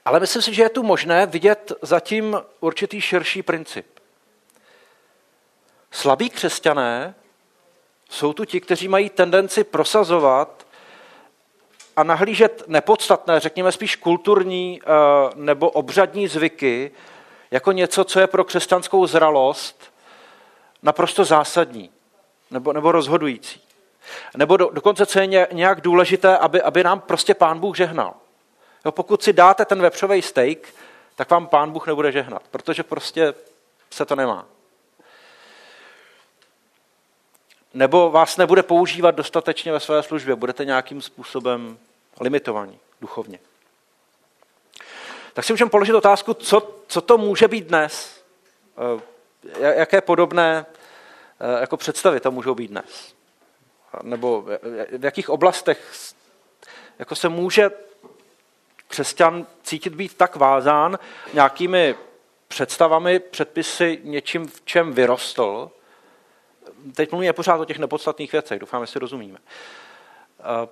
Ale 0.06 0.20
myslím 0.20 0.41
si, 0.41 0.53
že 0.53 0.63
je 0.63 0.70
tu 0.70 0.84
možné 0.84 1.25
vidět 1.25 1.72
zatím 1.82 2.41
určitý 2.60 3.01
širší 3.01 3.44
princip. 3.44 3.86
Slabí 5.91 6.29
křesťané 6.29 7.15
jsou 8.10 8.34
tu 8.34 8.46
ti, 8.46 8.62
kteří 8.62 8.88
mají 8.88 9.10
tendenci 9.10 9.63
prosazovat 9.63 10.67
a 11.96 12.03
nahlížet 12.03 12.63
nepodstatné, 12.67 13.39
řekněme 13.39 13.72
spíš 13.72 13.96
kulturní 13.96 14.82
eh, 14.82 14.86
nebo 15.36 15.70
obřadní 15.70 16.27
zvyky, 16.27 16.91
jako 17.51 17.72
něco, 17.72 18.03
co 18.03 18.20
je 18.20 18.27
pro 18.27 18.44
křesťanskou 18.44 19.08
zralost 19.08 19.94
naprosto 20.84 21.25
zásadní 21.25 21.89
nebo, 22.51 22.74
nebo 22.74 22.91
rozhodující. 22.91 23.66
Nebo 24.37 24.57
do, 24.57 24.69
dokonce, 24.73 25.05
co 25.05 25.19
je 25.19 25.47
nějak 25.51 25.81
důležité, 25.81 26.37
aby, 26.37 26.61
aby 26.61 26.83
nám 26.83 26.99
prostě 26.99 27.33
pán 27.33 27.59
Bůh 27.59 27.77
žehnal. 27.77 28.13
Jo, 28.85 28.91
pokud 28.91 29.23
si 29.23 29.33
dáte 29.33 29.65
ten 29.65 29.81
vepřový 29.81 30.21
steak, 30.21 30.73
tak 31.15 31.31
vám 31.31 31.47
pán 31.47 31.71
Bůh 31.71 31.87
nebude 31.87 32.11
žehnat, 32.11 32.43
protože 32.51 32.83
prostě 32.83 33.33
se 33.91 34.05
to 34.05 34.15
nemá. 34.15 34.45
Nebo 37.73 38.11
vás 38.11 38.37
nebude 38.37 38.63
používat 38.63 39.15
dostatečně 39.15 39.71
ve 39.71 39.79
své 39.79 40.03
službě, 40.03 40.35
budete 40.35 40.65
nějakým 40.65 41.01
způsobem 41.01 41.77
limitovaní 42.19 42.79
duchovně. 43.01 43.39
Tak 45.33 45.45
si 45.45 45.53
můžeme 45.53 45.69
položit 45.69 45.93
otázku, 45.93 46.33
co, 46.33 46.75
co 46.87 47.01
to 47.01 47.17
může 47.17 47.47
být 47.47 47.65
dnes? 47.65 48.21
Eh, 49.61 49.75
jaké 49.79 50.01
podobné 50.01 50.65
eh, 51.39 51.61
jako 51.61 51.77
představy 51.77 52.19
to 52.19 52.31
můžou 52.31 52.55
být 52.55 52.71
dnes? 52.71 53.16
Nebo 54.04 54.42
v 54.98 55.06
jakých 55.06 55.30
oblastech 55.30 55.94
jako 57.00 57.16
se 57.16 57.30
může 57.30 57.70
křesťan 58.88 59.46
cítit 59.63 59.96
být 59.96 60.18
tak 60.18 60.36
vázán 60.36 61.00
nějakými 61.34 61.96
představami, 62.48 63.20
předpisy, 63.20 64.00
něčím, 64.04 64.48
v 64.48 64.62
čem 64.66 64.94
vyrostl. 64.94 65.72
Teď 66.96 67.12
mluvíme 67.12 67.34
pořád 67.34 67.60
o 67.60 67.66
těch 67.66 67.80
nepodstatných 67.80 68.32
věcech, 68.32 68.60
doufám, 68.60 68.86
že 68.86 68.92
si 68.92 69.00
rozumíme. 69.00 69.39
Eh, 70.39 70.68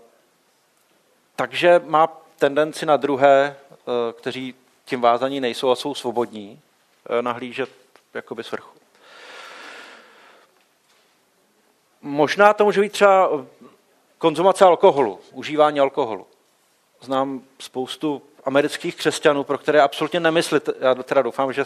takže 1.35 1.81
má 1.85 2.07
tendenci 2.37 2.85
na 2.85 2.97
druhé, 2.97 3.55
eh, 3.71 4.13
kteří 4.13 4.55
tím 4.85 5.01
vázaní 5.01 5.39
nejsou 5.39 5.71
a 5.71 5.75
jsou 5.75 5.95
svobodní, 5.95 6.61
eh, 7.09 7.21
nahlížet 7.21 7.69
jakoby 8.13 8.43
svrchu. 8.43 8.84
Možná 12.05 12.53
to 12.53 12.65
může 12.65 12.81
být 12.81 12.91
třeba 12.91 13.29
konzumace 14.17 14.65
alkoholu, 14.65 15.19
užívání 15.31 15.79
alkoholu. 15.79 16.27
Znám 17.01 17.41
spoustu 17.59 18.21
amerických 18.43 18.95
křesťanů, 18.95 19.43
pro 19.43 19.57
které 19.57 19.81
absolutně 19.81 20.19
nemyslit, 20.19 20.69
já 20.79 20.95
teda 20.95 21.21
doufám, 21.21 21.53
že 21.53 21.65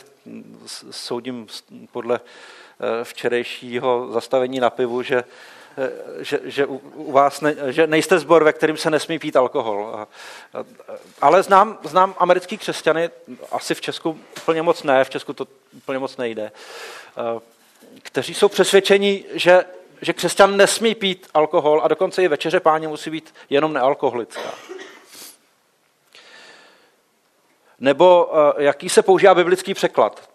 soudím 0.91 1.47
podle 1.91 2.19
včerejšího 3.03 4.11
zastavení 4.11 4.59
na 4.59 4.69
pivu, 4.69 5.03
že 5.03 5.23
Eh, 5.79 6.23
že, 6.23 6.39
že 6.43 6.65
u 6.65 7.11
vás 7.11 7.41
ne, 7.41 7.55
že 7.67 7.87
nejste 7.87 8.19
zbor, 8.19 8.43
ve 8.43 8.53
kterým 8.53 8.77
se 8.77 8.89
nesmí 8.89 9.19
pít 9.19 9.35
alkohol. 9.35 10.07
Ale 11.21 11.43
znám, 11.43 11.77
znám 11.83 12.15
americký 12.17 12.57
křesťany, 12.57 13.09
asi 13.51 13.75
v 13.75 13.81
Česku 13.81 14.19
úplně 14.37 14.61
moc 14.61 14.83
ne, 14.83 15.03
v 15.03 15.09
Česku 15.09 15.33
to 15.33 15.47
úplně 15.77 15.99
moc 15.99 16.17
nejde, 16.17 16.51
eh, 17.17 17.41
kteří 18.01 18.33
jsou 18.33 18.49
přesvědčeni, 18.49 19.25
že, 19.33 19.65
že 20.01 20.13
křesťan 20.13 20.57
nesmí 20.57 20.95
pít 20.95 21.27
alkohol 21.33 21.81
a 21.83 21.87
dokonce 21.87 22.23
i 22.23 22.27
večeře 22.27 22.59
páně 22.59 22.87
musí 22.87 23.09
být 23.09 23.33
jenom 23.49 23.73
nealkoholická. 23.73 24.51
Nebo 27.79 28.31
eh, 28.33 28.63
jaký 28.63 28.89
se 28.89 29.01
používá 29.01 29.35
biblický 29.35 29.73
překlad. 29.73 30.29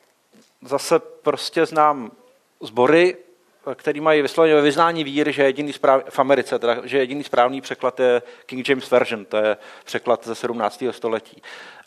Zase 0.62 0.98
prostě 0.98 1.66
znám 1.66 2.10
zbory, 2.60 3.16
který 3.74 4.00
mají 4.00 4.22
vysloveně 4.22 4.54
ve 4.54 4.62
vyznání 4.62 5.04
víry, 5.04 5.32
že 5.32 5.42
jediný 5.42 5.72
správ, 5.72 6.02
v 6.08 6.18
Americe, 6.18 6.58
teda, 6.58 6.76
že 6.84 6.98
jediný 6.98 7.24
správný 7.24 7.60
překlad 7.60 8.00
je 8.00 8.22
King 8.46 8.68
James 8.68 8.90
Version, 8.90 9.24
to 9.24 9.36
je 9.36 9.56
překlad 9.84 10.26
ze 10.26 10.34
17. 10.34 10.84
století. 10.90 11.42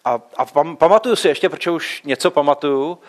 A, 0.05 0.21
a 0.37 0.45
pam, 0.45 0.77
pamatuju 0.77 1.15
si 1.15 1.27
ještě, 1.27 1.49
protože 1.49 1.71
už 1.71 2.01
něco 2.03 2.31
pamatuju, 2.31 2.99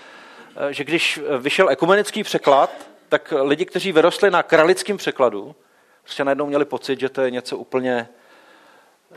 eh, 0.56 0.72
že 0.72 0.84
když 0.84 1.20
vyšel 1.38 1.70
ekumenický 1.70 2.22
překlad, 2.22 2.70
tak 3.08 3.32
lidi, 3.42 3.64
kteří 3.64 3.92
vyrostli 3.92 4.30
na 4.30 4.42
kralickém 4.42 4.96
překladu, 4.96 5.56
prostě 6.02 6.24
najednou 6.24 6.46
měli 6.46 6.64
pocit, 6.64 7.00
že 7.00 7.08
to 7.08 7.20
je 7.20 7.30
něco 7.30 7.56
úplně, 7.56 8.08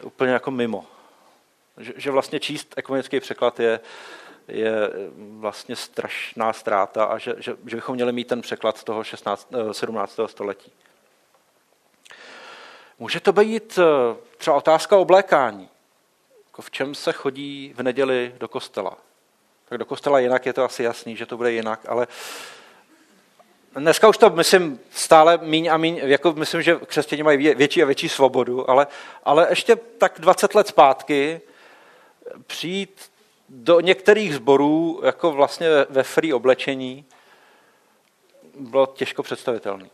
úplně 0.04 0.32
jako 0.32 0.52
mimo. 0.52 0.86
Že, 1.78 1.94
že 1.96 2.12
vlastně 2.12 2.40
číst 2.40 2.74
ekumenický 2.78 3.20
překlad 3.20 3.60
je, 3.60 3.80
je 4.48 4.72
vlastně 5.18 5.76
strašná 5.76 6.54
ztráta 6.54 7.06
a 7.06 7.18
že, 7.18 7.36
že, 7.38 7.56
že 7.66 7.76
bychom 7.76 7.96
měli 7.96 8.12
mít 8.12 8.28
ten 8.28 8.42
překlad 8.42 8.78
z 8.78 8.84
toho 8.84 9.04
16, 9.04 9.48
17. 9.72 10.20
Eh, 10.20 10.28
století. 10.28 10.72
Může 13.00 13.20
to 13.20 13.34
být 13.34 13.80
eh, 13.82 14.16
třeba 14.38 14.58
otázka 14.58 14.98
oblékání. 14.98 15.70
Jako 16.48 16.62
v 16.62 16.72
čem 16.72 16.96
se 16.96 17.14
chodí 17.14 17.74
v 17.76 17.84
neděli 17.84 18.36
do 18.38 18.48
kostela? 18.48 18.98
Tak 19.70 19.78
do 19.78 19.86
kostela 19.86 20.20
jinak 20.20 20.46
je 20.46 20.54
to 20.54 20.64
asi 20.64 20.84
jasný, 20.84 21.16
že 21.16 21.26
to 21.26 21.38
bude 21.38 21.52
jinak, 21.52 21.80
ale 21.88 22.08
dneska 23.76 24.08
už 24.08 24.18
to 24.18 24.30
myslím 24.30 24.80
stále 24.92 25.40
míň 25.42 25.68
a 25.68 25.78
míň, 25.78 26.02
jako 26.04 26.34
myslím, 26.34 26.62
že 26.62 26.80
křesťané 26.86 27.24
mají 27.24 27.56
větší 27.56 27.84
a 27.84 27.86
větší 27.86 28.10
svobodu, 28.10 28.70
ale, 28.70 28.88
ale 29.24 29.48
ještě 29.50 29.76
tak 29.76 30.14
20 30.20 30.56
let 30.56 30.68
zpátky 30.68 31.42
přijít 32.48 33.12
do 33.50 33.80
některých 33.80 34.36
sborů, 34.36 35.02
jako 35.04 35.32
vlastně 35.32 35.68
ve 35.90 36.04
free 36.04 36.34
oblečení, 36.34 37.06
bylo 38.56 38.86
těžko 38.86 39.24
představitelný. 39.24 39.90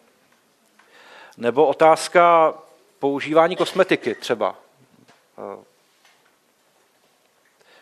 Nebo 1.37 1.67
otázka 1.67 2.53
používání 2.99 3.55
kosmetiky 3.55 4.15
třeba. 4.15 4.55
Eh, 5.37 5.63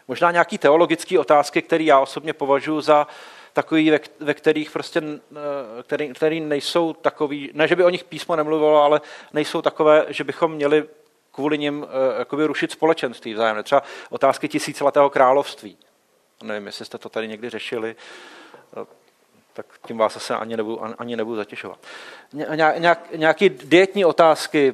možná 0.07 0.31
nějaký 0.31 0.57
teologické 0.57 1.19
otázky, 1.19 1.61
které 1.61 1.83
já 1.83 1.99
osobně 1.99 2.33
považuji 2.33 2.81
za 2.81 3.07
takový, 3.55 3.91
ve, 3.91 3.99
ve 4.19 4.33
kterých 4.33 4.71
prostě, 4.71 5.01
eh, 5.01 5.83
který, 5.83 6.13
který 6.13 6.39
nejsou 6.39 6.93
takový, 6.93 7.49
ne, 7.53 7.67
že 7.67 7.75
by 7.75 7.83
o 7.83 7.89
nich 7.89 8.03
písmo 8.03 8.35
nemluvilo, 8.35 8.83
ale 8.83 9.01
nejsou 9.33 9.61
takové, 9.61 10.05
že 10.09 10.23
bychom 10.23 10.51
měli 10.51 10.83
kvůli 11.31 11.57
nim 11.57 11.83
uh, 11.83 11.89
jakoby 12.19 12.45
rušit 12.45 12.71
společenství 12.71 13.33
vzájemné. 13.33 13.63
Třeba 13.63 13.83
otázky 14.09 14.47
tisíciletého 14.47 15.09
království. 15.09 15.77
Nevím, 16.43 16.65
jestli 16.65 16.85
jste 16.85 16.97
to 16.97 17.09
tady 17.09 17.27
někdy 17.27 17.49
řešili, 17.49 17.95
uh, 18.77 18.83
tak 19.53 19.65
tím 19.87 19.97
vás 19.97 20.15
asi 20.15 20.33
ani 20.33 20.57
nebudu, 20.57 20.81
ani 20.97 21.15
nebudu 21.15 21.35
zatěšovat. 21.35 21.79
Nějak, 22.33 23.11
nějaké 23.11 23.49
dietní 23.49 24.05
otázky, 24.05 24.73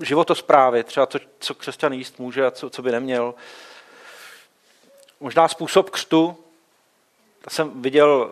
životosprávy, 0.00 0.84
třeba 0.84 1.06
co, 1.06 1.18
co 1.38 1.54
křesťan 1.54 1.92
jíst 1.92 2.18
může 2.18 2.46
a 2.46 2.50
co, 2.50 2.70
co 2.70 2.82
by 2.82 2.92
neměl. 2.92 3.34
Možná 5.20 5.48
způsob 5.48 5.90
křtu. 5.90 6.36
Já 7.46 7.50
jsem 7.50 7.82
viděl, 7.82 8.30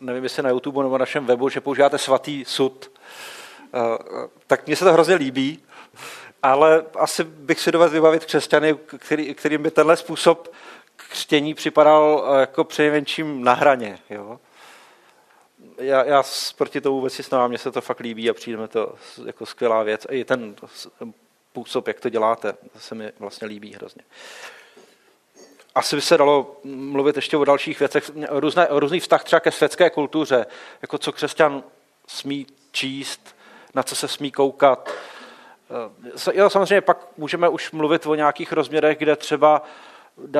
nevím, 0.00 0.24
jestli 0.24 0.42
na 0.42 0.50
YouTube 0.50 0.82
nebo 0.82 0.92
na 0.92 0.98
našem 0.98 1.26
webu, 1.26 1.48
že 1.48 1.60
používáte 1.60 1.98
svatý 1.98 2.44
sud 2.44 2.90
Eh, 3.74 4.28
tak 4.46 4.66
mně 4.66 4.76
se 4.76 4.84
to 4.84 4.92
hrozně 4.92 5.14
líbí, 5.14 5.62
ale 6.42 6.84
asi 6.98 7.24
bych 7.24 7.60
si 7.60 7.72
dovedl 7.72 7.92
vybavit 7.92 8.24
křesťany, 8.24 8.74
který, 8.98 9.34
kterým 9.34 9.62
by 9.62 9.70
tenhle 9.70 9.96
způsob 9.96 10.52
křtění 10.96 11.54
připadal 11.54 12.28
eh, 12.28 12.40
jako 12.40 12.64
přejmenším 12.64 13.44
na 13.44 13.52
hraně. 13.52 13.98
Jo? 14.10 14.40
Já, 15.78 16.04
já 16.04 16.22
proti 16.56 16.80
tomu 16.80 16.96
vůbec 16.96 17.12
si 17.12 17.22
mně 17.46 17.58
se 17.58 17.72
to 17.72 17.80
fakt 17.80 18.00
líbí 18.00 18.30
a 18.30 18.34
přijde 18.34 18.68
to 18.68 18.94
jako 19.26 19.46
skvělá 19.46 19.82
věc. 19.82 20.06
I 20.10 20.24
ten 20.24 20.54
způsob, 21.50 21.88
jak 21.88 22.00
to 22.00 22.08
děláte, 22.08 22.54
se 22.78 22.94
mi 22.94 23.12
vlastně 23.18 23.48
líbí 23.48 23.72
hrozně. 23.72 24.02
Asi 25.76 25.96
by 25.96 26.02
se 26.02 26.18
dalo 26.18 26.56
mluvit 26.64 27.16
ještě 27.16 27.36
o 27.36 27.44
dalších 27.44 27.78
věcech, 27.78 28.10
různé, 28.28 28.66
různý 28.70 29.00
vztah 29.00 29.24
třeba 29.24 29.40
ke 29.40 29.50
světské 29.50 29.90
kultuře, 29.90 30.46
jako 30.82 30.98
co 30.98 31.12
křesťan 31.12 31.62
smí 32.06 32.46
číst, 32.72 33.36
na 33.74 33.82
co 33.82 33.96
se 33.96 34.08
smí 34.08 34.32
koukat. 34.32 34.90
Eh, 36.28 36.38
jo, 36.38 36.50
samozřejmě 36.50 36.80
pak 36.80 36.98
můžeme 37.16 37.48
už 37.48 37.72
mluvit 37.72 38.06
o 38.06 38.14
nějakých 38.14 38.52
rozměrech, 38.52 38.98
kde 38.98 39.16
třeba 39.16 39.62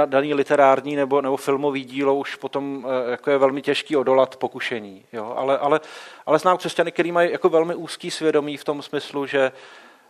daný 0.07 0.35
literární 0.35 0.96
nebo, 0.96 1.20
nebo 1.20 1.37
filmový 1.37 1.85
dílo 1.85 2.14
už 2.14 2.37
potom 2.37 2.87
eh, 2.88 3.11
jako 3.11 3.31
je 3.31 3.38
velmi 3.38 3.62
těžký 3.62 3.96
odolat 3.96 4.37
pokušení. 4.37 5.05
Jo? 5.12 5.35
Ale, 5.37 5.59
ale, 5.59 5.81
ale 6.27 6.38
znám 6.38 6.57
křesťany, 6.57 6.92
který 6.92 7.12
mají 7.12 7.33
jako 7.33 7.49
velmi 7.49 7.75
úzký 7.75 8.11
svědomí 8.11 8.57
v 8.57 8.64
tom 8.64 8.83
smyslu, 8.83 9.27
že 9.27 9.53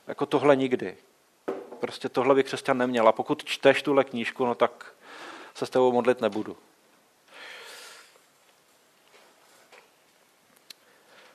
jako 0.06 0.26
tohle 0.26 0.56
nikdy. 0.56 0.96
Prostě 1.80 2.08
tohle 2.08 2.34
by 2.34 2.44
křesťan 2.44 2.78
neměl. 2.78 3.08
A 3.08 3.12
pokud 3.12 3.44
čteš 3.44 3.82
tuhle 3.82 4.04
knížku, 4.04 4.46
no 4.46 4.54
tak 4.54 4.96
se 5.56 5.66
s 5.66 5.70
tebou 5.70 5.92
modlit 5.92 6.20
nebudu. 6.20 6.56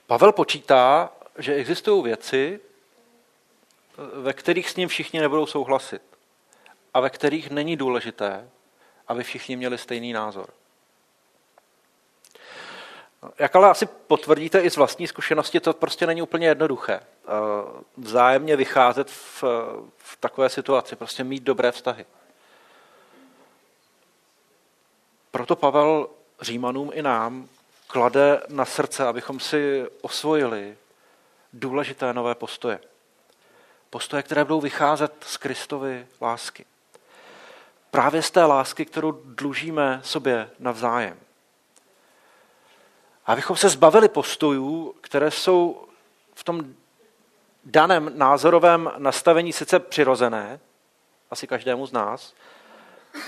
Pavel 0.08 0.32
počítá, 0.32 1.10
že 1.38 1.54
existují 1.54 2.04
věci, 2.04 2.60
ve 4.14 4.34
kterých 4.34 4.70
s 4.70 4.76
ním 4.76 4.90
všichni 4.90 5.20
nebudou 5.20 5.46
souhlasit 5.46 6.02
a 6.94 7.00
ve 7.00 7.10
kterých 7.10 7.50
není 7.50 7.78
důležité, 7.78 8.50
aby 9.08 9.24
všichni 9.24 9.56
měli 9.56 9.78
stejný 9.78 10.14
názor. 10.14 10.50
Jak 13.40 13.56
ale 13.56 13.70
asi 13.70 13.86
potvrdíte 13.86 14.60
i 14.62 14.70
z 14.70 14.78
vlastní 14.78 15.08
zkušenosti, 15.08 15.60
to 15.60 15.74
prostě 15.74 16.08
není 16.08 16.22
úplně 16.22 16.48
jednoduché. 16.48 17.00
Vzájemně 17.98 18.56
vycházet 18.56 19.12
v, 19.12 19.44
v 19.98 20.18
takové 20.20 20.50
situaci, 20.50 20.96
prostě 20.96 21.24
mít 21.24 21.44
dobré 21.44 21.72
vztahy. 21.72 22.06
Proto 25.32 25.56
Pavel 25.56 26.08
Římanům 26.42 26.92
i 26.94 27.02
nám 27.02 27.50
klade 27.88 28.44
na 28.50 28.66
srdce, 28.66 29.08
abychom 29.08 29.40
si 29.40 29.86
osvojili 30.02 30.78
důležité 31.54 32.14
nové 32.14 32.36
postoje. 32.36 32.80
Postoje, 33.90 34.24
které 34.24 34.44
budou 34.44 34.62
vycházet 34.62 35.14
z 35.28 35.38
Kristovy 35.38 36.08
lásky. 36.22 36.66
Právě 37.92 38.22
z 38.22 38.32
té 38.32 38.46
lásky, 38.46 38.86
kterou 38.86 39.12
dlužíme 39.12 40.02
sobě 40.04 40.50
navzájem. 40.60 41.18
Abychom 43.26 43.56
se 43.56 43.70
zbavili 43.70 44.10
postojů, 44.10 44.96
které 45.02 45.32
jsou 45.32 45.88
v 46.34 46.44
tom 46.44 46.76
daném 47.66 48.12
názorovém 48.16 48.92
nastavení 48.98 49.54
sice 49.54 49.80
přirozené, 49.80 50.60
asi 51.32 51.48
každému 51.48 51.88
z 51.88 51.92
nás, 51.92 52.34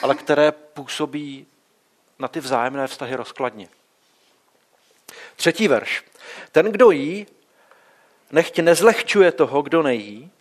ale 0.02 0.16
které 0.16 0.52
působí 0.52 1.48
na 2.19 2.28
ty 2.28 2.39
vzájemné 2.39 2.88
vztahy 2.88 3.15
rozkladně. 3.15 3.67
Třetí 5.36 5.67
verš. 5.67 6.04
Ten, 6.52 6.71
kdo 6.71 6.91
jí, 6.91 7.28
nechť 8.32 8.60
nezlehčuje 8.60 9.32
toho, 9.32 9.62
kdo 9.62 9.84
nejí, 9.84 10.32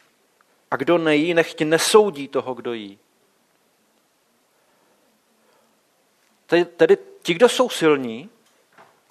a 0.71 0.77
kdo 0.77 0.99
nejí, 0.99 1.35
nechť 1.35 1.61
nesoudí 1.63 2.29
toho, 2.29 2.55
kdo 2.55 2.73
jí. 2.73 2.99
Tedy 6.77 6.99
ti, 7.23 7.35
kdo 7.35 7.49
jsou 7.49 7.69
silní, 7.69 8.31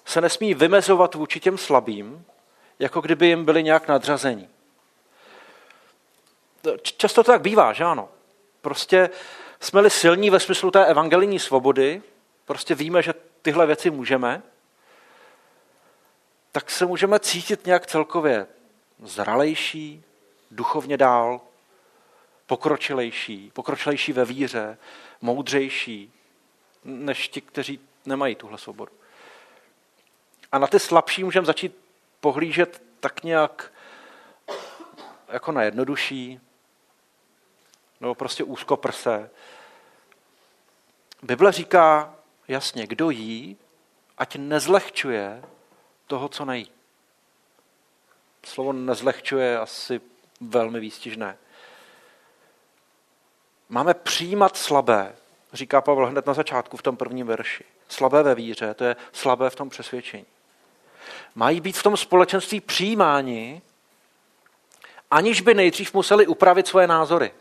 se 0.04 0.20
nesmí 0.20 0.54
vymezovat 0.54 1.14
vůči 1.14 1.40
těm 1.40 1.58
slabým, 1.58 2.24
jako 2.78 3.00
kdyby 3.00 3.26
jim 3.26 3.44
byli 3.44 3.62
nějak 3.62 3.88
nadřazení. 3.88 4.48
Často 6.82 7.24
to 7.24 7.32
tak 7.32 7.42
bývá, 7.42 7.72
že 7.72 7.84
ano? 7.84 8.08
Prostě 8.60 9.10
jsme-li 9.60 9.90
silní 9.90 10.30
ve 10.30 10.40
smyslu 10.40 10.70
té 10.70 10.86
evangelijní 10.86 11.38
svobody, 11.38 12.02
prostě 12.44 12.74
víme, 12.74 13.02
že 13.02 13.14
tyhle 13.42 13.66
věci 13.66 13.90
můžeme, 13.90 14.42
tak 16.52 16.70
se 16.70 16.86
můžeme 16.86 17.20
cítit 17.20 17.66
nějak 17.66 17.86
celkově 17.86 18.46
zralejší, 19.02 20.04
duchovně 20.50 20.96
dál, 20.96 21.40
pokročilejší, 22.46 23.50
pokročilejší 23.54 24.12
ve 24.12 24.24
víře, 24.24 24.78
moudřejší, 25.20 26.12
než 26.84 27.28
ti, 27.28 27.40
kteří 27.40 27.80
nemají 28.06 28.34
tuhle 28.34 28.58
svobodu. 28.58 28.92
A 30.52 30.58
na 30.58 30.66
ty 30.66 30.78
slabší 30.80 31.24
můžeme 31.24 31.46
začít 31.46 31.76
pohlížet 32.20 32.82
tak 33.00 33.22
nějak 33.22 33.72
jako 35.28 35.52
na 35.52 35.62
jednodušší, 35.62 36.40
nebo 38.00 38.14
prostě 38.14 38.44
úzkoprse. 38.44 39.30
Bible 41.22 41.52
říká 41.52 42.14
jasně, 42.52 42.86
kdo 42.86 43.10
jí, 43.10 43.56
ať 44.18 44.36
nezlehčuje 44.36 45.42
toho, 46.06 46.28
co 46.28 46.44
nejí. 46.44 46.70
Slovo 48.46 48.72
nezlehčuje 48.72 49.46
je 49.46 49.58
asi 49.58 50.00
velmi 50.40 50.80
výstižné. 50.80 51.38
Máme 53.68 53.94
přijímat 53.94 54.56
slabé, 54.56 55.16
říká 55.52 55.80
Pavel 55.80 56.06
hned 56.06 56.26
na 56.26 56.34
začátku 56.34 56.76
v 56.76 56.82
tom 56.82 56.96
prvním 56.96 57.26
verši. 57.26 57.64
Slabé 57.88 58.22
ve 58.22 58.34
víře, 58.34 58.74
to 58.74 58.84
je 58.84 58.96
slabé 59.12 59.50
v 59.50 59.56
tom 59.56 59.70
přesvědčení. 59.70 60.26
Mají 61.34 61.60
být 61.60 61.76
v 61.76 61.82
tom 61.82 61.96
společenství 61.96 62.60
přijímáni, 62.60 63.62
aniž 65.10 65.40
by 65.40 65.54
nejdřív 65.54 65.94
museli 65.94 66.26
upravit 66.26 66.66
svoje 66.66 66.86
názory. 66.86 67.32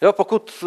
Jo, 0.00 0.12
pokud 0.12 0.64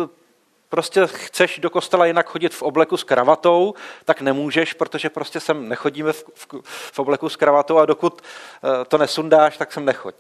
prostě 0.69 1.07
chceš 1.07 1.59
do 1.59 1.69
kostela 1.69 2.05
jinak 2.05 2.29
chodit 2.29 2.53
v 2.53 2.61
obleku 2.61 2.97
s 2.97 3.03
kravatou, 3.03 3.73
tak 4.05 4.21
nemůžeš, 4.21 4.73
protože 4.73 5.09
prostě 5.09 5.39
sem 5.39 5.69
nechodíme 5.69 6.13
v, 6.13 6.23
v, 6.33 6.47
v 6.65 6.99
obleku 6.99 7.29
s 7.29 7.35
kravatou 7.35 7.77
a 7.77 7.85
dokud 7.85 8.21
eh, 8.21 8.85
to 8.85 8.97
nesundáš, 8.97 9.57
tak 9.57 9.73
sem 9.73 9.85
nechoď. 9.85 10.15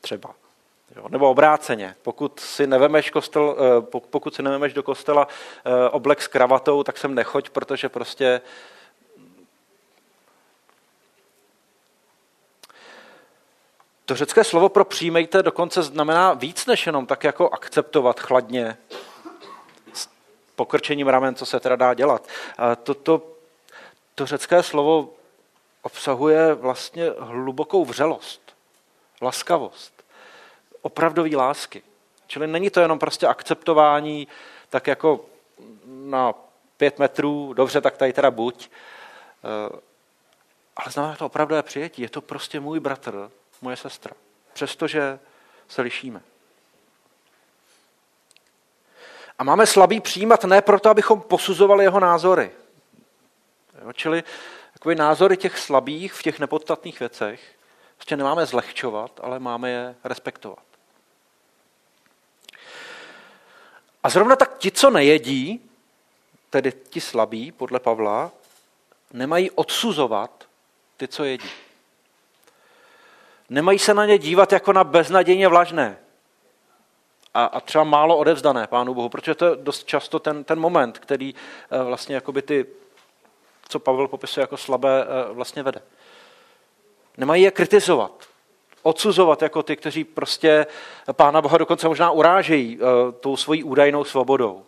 Třeba. 0.00 0.34
Jo, 0.96 1.06
nebo 1.08 1.30
obráceně. 1.30 1.94
Pokud 2.02 2.40
si 2.40 2.66
nevemeš, 2.66 3.10
kostel, 3.10 3.56
eh, 3.58 3.98
pokud 4.10 4.34
si 4.34 4.42
nevemeš 4.42 4.72
do 4.72 4.82
kostela 4.82 5.28
eh, 5.64 5.88
oblek 5.88 6.22
s 6.22 6.26
kravatou, 6.26 6.82
tak 6.82 6.98
sem 6.98 7.14
nechoď, 7.14 7.50
protože 7.50 7.88
prostě 7.88 8.40
To 14.06 14.16
řecké 14.16 14.44
slovo 14.44 14.68
pro 14.68 14.84
přijmejte 14.84 15.42
dokonce 15.42 15.82
znamená 15.82 16.34
víc 16.34 16.66
než 16.66 16.86
jenom 16.86 17.06
tak 17.06 17.24
jako 17.24 17.50
akceptovat 17.50 18.20
chladně 18.20 18.76
pokrčením 20.62 21.08
ramen, 21.08 21.34
co 21.34 21.46
se 21.46 21.60
teda 21.60 21.76
dá 21.76 21.94
dělat. 21.94 22.28
A 22.58 22.76
to, 22.76 23.22
řecké 24.26 24.62
slovo 24.62 25.08
obsahuje 25.82 26.54
vlastně 26.54 27.10
hlubokou 27.18 27.84
vřelost, 27.84 28.54
laskavost, 29.22 30.04
opravdový 30.82 31.36
lásky. 31.36 31.82
Čili 32.26 32.46
není 32.46 32.70
to 32.70 32.80
jenom 32.80 32.98
prostě 32.98 33.26
akceptování 33.26 34.28
tak 34.70 34.86
jako 34.86 35.20
na 35.86 36.34
pět 36.76 36.98
metrů, 36.98 37.52
dobře, 37.52 37.80
tak 37.80 37.96
tady 37.96 38.12
teda 38.12 38.30
buď, 38.30 38.70
eh, 38.70 39.80
ale 40.76 40.92
znamená 40.92 41.16
to 41.16 41.26
opravdové 41.26 41.62
přijetí. 41.62 42.02
Je 42.02 42.08
to 42.08 42.20
prostě 42.20 42.60
můj 42.60 42.80
bratr, 42.80 43.30
moje 43.60 43.76
sestra. 43.76 44.12
Přestože 44.52 45.18
se 45.68 45.82
lišíme. 45.82 46.22
A 49.42 49.44
máme 49.44 49.66
slabý 49.66 50.00
přijímat 50.00 50.44
ne 50.44 50.62
proto, 50.62 50.90
abychom 50.90 51.20
posuzovali 51.20 51.84
jeho 51.84 52.00
názory. 52.00 52.50
Jo, 53.84 53.92
čili 53.92 54.24
jakoby 54.74 54.94
názory 54.94 55.36
těch 55.36 55.58
slabých 55.58 56.12
v 56.12 56.22
těch 56.22 56.38
nepodstatných 56.38 57.00
věcech 57.00 57.40
prostě 57.96 58.16
nemáme 58.16 58.46
zlehčovat, 58.46 59.20
ale 59.22 59.38
máme 59.38 59.70
je 59.70 59.94
respektovat. 60.04 60.64
A 64.02 64.08
zrovna 64.08 64.36
tak 64.36 64.58
ti, 64.58 64.70
co 64.70 64.90
nejedí, 64.90 65.70
tedy 66.50 66.72
ti 66.72 67.00
slabí, 67.00 67.52
podle 67.52 67.80
Pavla, 67.80 68.30
nemají 69.12 69.50
odsuzovat 69.50 70.48
ty, 70.96 71.08
co 71.08 71.24
jedí. 71.24 71.50
Nemají 73.48 73.78
se 73.78 73.94
na 73.94 74.06
ně 74.06 74.18
dívat 74.18 74.52
jako 74.52 74.72
na 74.72 74.84
beznadějně 74.84 75.48
vlažné 75.48 76.01
a, 77.34 77.44
a 77.44 77.60
třeba 77.60 77.84
málo 77.84 78.16
odevzdané 78.16 78.66
Pánu 78.66 78.94
Bohu, 78.94 79.08
protože 79.08 79.34
to 79.34 79.44
je 79.44 79.56
dost 79.56 79.84
často 79.84 80.18
ten, 80.18 80.44
ten 80.44 80.60
moment, 80.60 80.98
který 80.98 81.34
eh, 81.70 81.82
vlastně 81.82 82.14
jakoby 82.14 82.42
ty, 82.42 82.66
co 83.68 83.78
Pavel 83.78 84.08
popisuje 84.08 84.42
jako 84.42 84.56
slabé, 84.56 85.04
eh, 85.04 85.32
vlastně 85.32 85.62
vede. 85.62 85.82
Nemají 87.16 87.42
je 87.42 87.50
kritizovat, 87.50 88.12
odsuzovat 88.82 89.42
jako 89.42 89.62
ty, 89.62 89.76
kteří 89.76 90.04
prostě 90.04 90.66
Pána 91.12 91.42
Boha 91.42 91.58
dokonce 91.58 91.88
možná 91.88 92.10
urážejí 92.10 92.78
eh, 92.80 93.12
tou 93.12 93.36
svojí 93.36 93.64
údajnou 93.64 94.04
svobodou. 94.04 94.64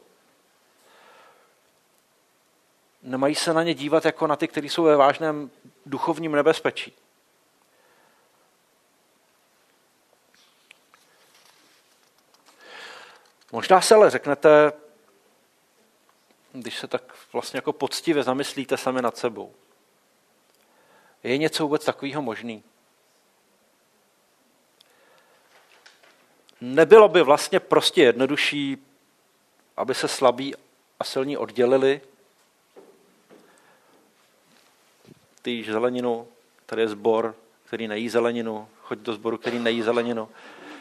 Nemají 3.02 3.34
se 3.34 3.54
na 3.54 3.62
ně 3.62 3.74
dívat 3.74 4.04
jako 4.04 4.26
na 4.26 4.36
ty, 4.36 4.48
kteří 4.48 4.68
jsou 4.68 4.82
ve 4.82 4.96
vážném 4.96 5.50
duchovním 5.86 6.32
nebezpečí. 6.32 6.92
Možná 13.54 13.80
se 13.80 13.94
ale 13.94 14.10
řeknete, 14.10 14.72
když 16.52 16.78
se 16.78 16.86
tak 16.86 17.02
vlastně 17.32 17.58
jako 17.58 17.72
poctivě 17.72 18.22
zamyslíte 18.22 18.76
sami 18.76 19.02
nad 19.02 19.16
sebou. 19.16 19.54
Je 21.22 21.38
něco 21.38 21.62
vůbec 21.62 21.84
takového 21.84 22.22
možný? 22.22 22.62
Nebylo 26.60 27.08
by 27.08 27.22
vlastně 27.22 27.60
prostě 27.60 28.02
jednodušší, 28.02 28.86
aby 29.76 29.94
se 29.94 30.08
slabí 30.08 30.54
a 31.00 31.04
silní 31.04 31.36
oddělili? 31.36 32.00
Ty 35.42 35.50
jíš 35.50 35.66
zeleninu, 35.66 36.28
tady 36.66 36.82
je 36.82 36.88
zbor, 36.88 37.34
který 37.64 37.88
nejí 37.88 38.08
zeleninu, 38.08 38.68
choď 38.82 38.98
do 38.98 39.14
sboru, 39.14 39.38
který 39.38 39.58
nejí 39.58 39.82
zeleninu. 39.82 40.28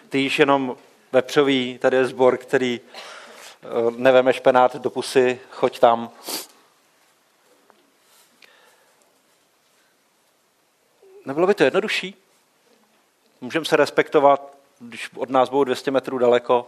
Ty 0.10 0.20
jíš 0.20 0.40
jenom 0.40 0.78
vepřový, 1.14 1.78
tady 1.78 1.98
je 1.98 2.06
zbor, 2.06 2.38
který 2.38 2.82
eh, 2.82 3.68
neveme 3.98 4.34
špenát 4.34 4.76
do 4.76 4.90
pusy, 4.90 5.40
choď 5.52 5.80
tam. 5.80 6.12
Nebylo 11.26 11.48
by 11.48 11.54
to 11.54 11.64
jednodušší? 11.64 12.16
Můžeme 13.42 13.66
se 13.66 13.76
respektovat, 13.76 14.58
když 14.80 15.10
od 15.16 15.30
nás 15.30 15.50
budou 15.50 15.64
200 15.64 15.92
metrů 15.92 16.18
daleko. 16.18 16.68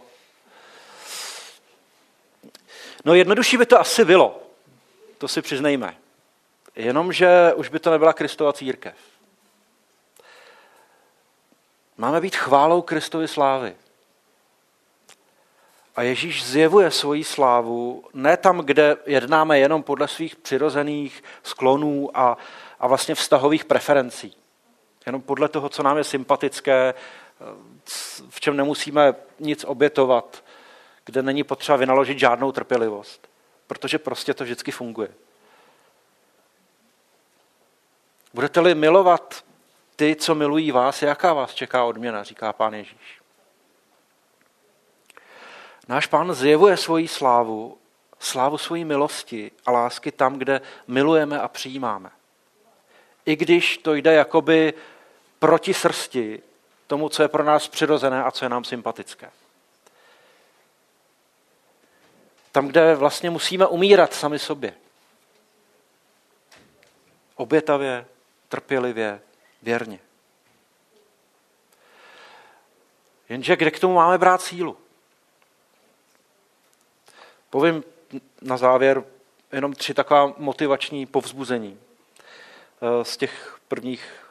No 3.04 3.14
jednodušší 3.14 3.56
by 3.56 3.66
to 3.66 3.80
asi 3.80 4.04
bylo, 4.04 4.42
to 5.18 5.28
si 5.28 5.42
přiznejme. 5.42 5.96
Jenomže 6.76 7.54
už 7.54 7.68
by 7.68 7.78
to 7.78 7.90
nebyla 7.90 8.12
Kristova 8.12 8.52
církev. 8.52 8.94
Máme 11.96 12.20
být 12.20 12.36
chválou 12.36 12.82
Kristovy 12.82 13.28
slávy. 13.28 13.76
A 15.96 16.02
Ježíš 16.02 16.46
zjevuje 16.46 16.90
svoji 16.90 17.24
slávu 17.24 18.04
ne 18.14 18.36
tam, 18.36 18.58
kde 18.58 18.96
jednáme 19.06 19.58
jenom 19.58 19.82
podle 19.82 20.08
svých 20.08 20.36
přirozených 20.36 21.24
sklonů 21.42 22.10
a, 22.14 22.36
a 22.80 22.86
vlastně 22.86 23.14
vztahových 23.14 23.64
preferencí. 23.64 24.36
Jenom 25.06 25.22
podle 25.22 25.48
toho, 25.48 25.68
co 25.68 25.82
nám 25.82 25.98
je 25.98 26.04
sympatické, 26.04 26.94
v 28.28 28.40
čem 28.40 28.56
nemusíme 28.56 29.14
nic 29.40 29.64
obětovat, 29.64 30.44
kde 31.04 31.22
není 31.22 31.44
potřeba 31.44 31.76
vynaložit 31.76 32.18
žádnou 32.18 32.52
trpělivost. 32.52 33.28
Protože 33.66 33.98
prostě 33.98 34.34
to 34.34 34.44
vždycky 34.44 34.70
funguje. 34.70 35.08
Budete-li 38.34 38.74
milovat 38.74 39.44
ty, 39.96 40.16
co 40.16 40.34
milují 40.34 40.72
vás, 40.72 41.02
jaká 41.02 41.32
vás 41.32 41.54
čeká 41.54 41.84
odměna, 41.84 42.22
říká 42.22 42.52
pán 42.52 42.74
Ježíš. 42.74 43.15
Náš 45.88 46.06
pán 46.06 46.34
zjevuje 46.34 46.76
svoji 46.76 47.08
slávu, 47.08 47.78
slávu 48.18 48.58
svojí 48.58 48.84
milosti 48.84 49.50
a 49.66 49.70
lásky 49.70 50.12
tam, 50.12 50.38
kde 50.38 50.60
milujeme 50.86 51.40
a 51.40 51.48
přijímáme. 51.48 52.10
I 53.26 53.36
když 53.36 53.78
to 53.78 53.94
jde 53.94 54.12
jakoby 54.12 54.74
proti 55.38 55.74
srsti 55.74 56.42
tomu, 56.86 57.08
co 57.08 57.22
je 57.22 57.28
pro 57.28 57.44
nás 57.44 57.68
přirozené 57.68 58.24
a 58.24 58.30
co 58.30 58.44
je 58.44 58.48
nám 58.48 58.64
sympatické. 58.64 59.30
Tam, 62.52 62.68
kde 62.68 62.94
vlastně 62.94 63.30
musíme 63.30 63.66
umírat 63.66 64.14
sami 64.14 64.38
sobě. 64.38 64.74
Obětavě, 67.34 68.06
trpělivě, 68.48 69.20
věrně. 69.62 69.98
Jenže 73.28 73.56
kde 73.56 73.70
k 73.70 73.80
tomu 73.80 73.94
máme 73.94 74.18
brát 74.18 74.42
sílu? 74.42 74.76
Povím 77.56 77.84
na 78.42 78.56
závěr 78.56 79.04
jenom 79.52 79.72
tři 79.72 79.94
taková 79.94 80.32
motivační 80.36 81.06
povzbuzení 81.06 81.78
eh, 81.80 83.04
z 83.04 83.16
těch 83.16 83.58
prvních 83.68 84.26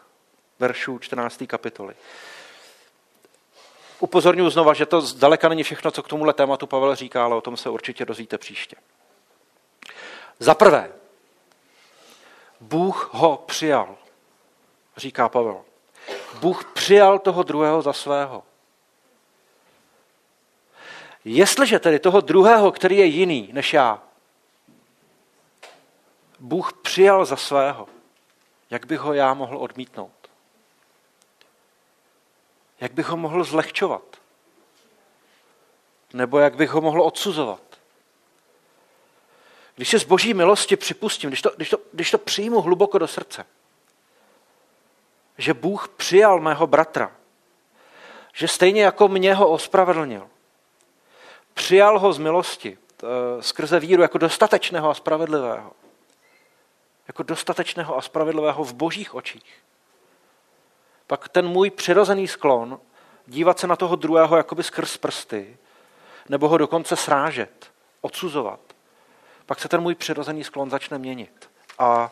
veršů 0.59 0.99
14. 0.99 1.43
kapitoly. 1.47 1.95
Upozorňuji 3.99 4.49
znova, 4.49 4.73
že 4.73 4.85
to 4.85 5.01
zdaleka 5.01 5.49
není 5.49 5.63
všechno, 5.63 5.91
co 5.91 6.03
k 6.03 6.07
tomuhle 6.07 6.33
tématu 6.33 6.67
Pavel 6.67 6.95
říká, 6.95 7.23
ale 7.23 7.35
o 7.35 7.41
tom 7.41 7.57
se 7.57 7.69
určitě 7.69 8.05
dozvíte 8.05 8.37
příště. 8.37 8.75
Za 10.39 10.53
prvé, 10.53 10.91
Bůh 12.61 13.09
ho 13.13 13.43
přijal, 13.45 13.95
říká 14.97 15.29
Pavel. 15.29 15.61
Bůh 16.39 16.65
přijal 16.73 17.19
toho 17.19 17.43
druhého 17.43 17.81
za 17.81 17.93
svého. 17.93 18.43
Jestliže 21.25 21.79
tedy 21.79 21.99
toho 21.99 22.21
druhého, 22.21 22.71
který 22.71 22.97
je 22.97 23.05
jiný 23.05 23.49
než 23.53 23.73
já, 23.73 24.01
Bůh 26.39 26.73
přijal 26.73 27.25
za 27.25 27.35
svého, 27.35 27.87
jak 28.69 28.85
bych 28.85 28.99
ho 28.99 29.13
já 29.13 29.33
mohl 29.33 29.57
odmítnout? 29.57 30.29
Jak 32.79 32.93
bych 32.93 33.07
ho 33.07 33.17
mohl 33.17 33.43
zlehčovat? 33.43 34.01
Nebo 36.13 36.39
jak 36.39 36.55
bych 36.55 36.69
ho 36.69 36.81
mohl 36.81 37.01
odsuzovat? 37.01 37.61
Když 39.75 39.89
se 39.89 39.99
z 39.99 40.03
boží 40.03 40.33
milosti 40.33 40.75
připustím, 40.75 41.29
když 41.29 41.41
to, 41.41 41.51
když, 41.55 41.69
to, 41.69 41.77
když 41.91 42.11
to 42.11 42.17
přijmu 42.17 42.61
hluboko 42.61 42.97
do 42.97 43.07
srdce, 43.07 43.45
že 45.37 45.53
Bůh 45.53 45.87
přijal 45.87 46.39
mého 46.39 46.67
bratra, 46.67 47.11
že 48.33 48.47
stejně 48.47 48.83
jako 48.83 49.07
mě 49.07 49.33
ho 49.33 49.49
ospravedlnil, 49.49 50.29
přijal 51.55 51.99
ho 51.99 52.13
z 52.13 52.17
milosti 52.17 52.77
skrze 53.39 53.79
víru 53.79 54.01
jako 54.01 54.17
dostatečného 54.17 54.89
a 54.89 54.93
spravedlivého, 54.93 55.71
jako 57.07 57.23
dostatečného 57.23 57.97
a 57.97 58.01
spravedlivého 58.01 58.63
v 58.63 58.73
božích 58.73 59.15
očích, 59.15 59.63
pak 61.07 61.29
ten 61.29 61.47
můj 61.47 61.69
přirozený 61.69 62.27
sklon 62.27 62.79
dívat 63.27 63.59
se 63.59 63.67
na 63.67 63.75
toho 63.75 63.95
druhého 63.95 64.37
jakoby 64.37 64.63
skrz 64.63 64.97
prsty, 64.97 65.57
nebo 66.29 66.47
ho 66.47 66.57
dokonce 66.57 66.95
srážet, 66.95 67.71
odsuzovat, 68.01 68.59
pak 69.45 69.59
se 69.59 69.69
ten 69.69 69.81
můj 69.81 69.95
přirozený 69.95 70.43
sklon 70.43 70.69
začne 70.69 70.97
měnit 70.97 71.49
a 71.79 72.11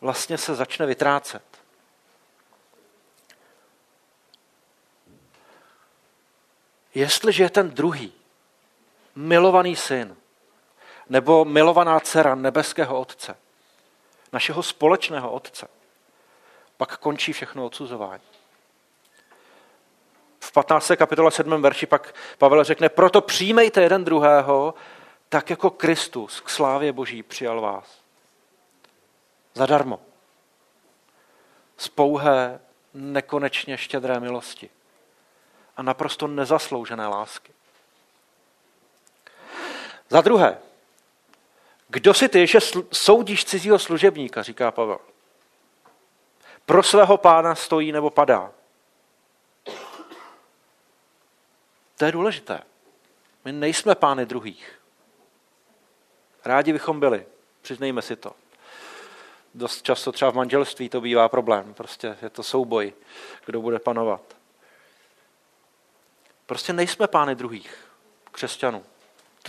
vlastně 0.00 0.38
se 0.38 0.54
začne 0.54 0.86
vytrácet. 0.86 1.42
Jestliže 6.94 7.42
je 7.42 7.50
ten 7.50 7.70
druhý 7.70 8.12
milovaný 9.14 9.76
syn 9.76 10.16
nebo 11.08 11.44
milovaná 11.44 12.00
dcera 12.00 12.34
nebeského 12.34 13.00
otce, 13.00 13.36
našeho 14.32 14.62
společného 14.62 15.32
otce, 15.32 15.68
pak 16.76 16.96
končí 16.96 17.32
všechno 17.32 17.66
odsuzování. 17.66 18.22
V 20.40 20.52
15. 20.52 20.92
kapitole 20.96 21.30
7. 21.30 21.62
verši 21.62 21.86
pak 21.86 22.14
Pavel 22.38 22.64
řekne, 22.64 22.88
proto 22.88 23.20
přijmejte 23.20 23.82
jeden 23.82 24.04
druhého, 24.04 24.74
tak 25.28 25.50
jako 25.50 25.70
Kristus 25.70 26.40
k 26.40 26.48
slávě 26.50 26.92
Boží 26.92 27.22
přijal 27.22 27.60
vás. 27.60 27.98
Zadarmo. 29.54 30.00
Z 31.76 31.88
pouhé, 31.88 32.60
nekonečně 32.94 33.76
štědré 33.78 34.20
milosti 34.20 34.70
a 35.76 35.82
naprosto 35.82 36.26
nezasloužené 36.26 37.06
lásky. 37.06 37.52
Za 40.14 40.20
druhé, 40.20 40.58
kdo 41.88 42.14
si 42.14 42.28
ty, 42.28 42.46
že 42.46 42.58
soudíš 42.92 43.44
cizího 43.44 43.78
služebníka, 43.78 44.42
říká 44.42 44.70
Pavel. 44.70 44.98
Pro 46.66 46.82
svého 46.82 47.16
pána 47.16 47.54
stojí 47.54 47.92
nebo 47.92 48.10
padá. 48.10 48.52
To 51.96 52.04
je 52.04 52.12
důležité. 52.12 52.62
My 53.44 53.52
nejsme 53.52 53.94
pány 53.94 54.26
druhých. 54.26 54.80
Rádi 56.44 56.72
bychom 56.72 57.00
byli, 57.00 57.26
přiznejme 57.62 58.02
si 58.02 58.16
to. 58.16 58.32
Dost 59.54 59.82
často 59.82 60.12
třeba 60.12 60.30
v 60.30 60.34
manželství 60.34 60.88
to 60.88 61.00
bývá 61.00 61.28
problém. 61.28 61.74
Prostě 61.74 62.16
je 62.22 62.30
to 62.30 62.42
souboj, 62.42 62.92
kdo 63.46 63.60
bude 63.60 63.78
panovat. 63.78 64.36
Prostě 66.46 66.72
nejsme 66.72 67.08
pány 67.08 67.34
druhých 67.34 67.88
křesťanů. 68.32 68.84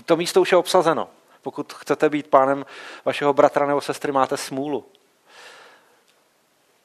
To 0.06 0.16
místo 0.16 0.42
už 0.42 0.52
je 0.52 0.58
obsazeno. 0.58 1.10
Pokud 1.42 1.74
chcete 1.74 2.10
být 2.10 2.28
pánem 2.28 2.66
vašeho 3.06 3.34
bratra 3.34 3.66
nebo 3.66 3.82
sestry, 3.82 4.12
máte 4.12 4.38
smůlu. 4.38 4.86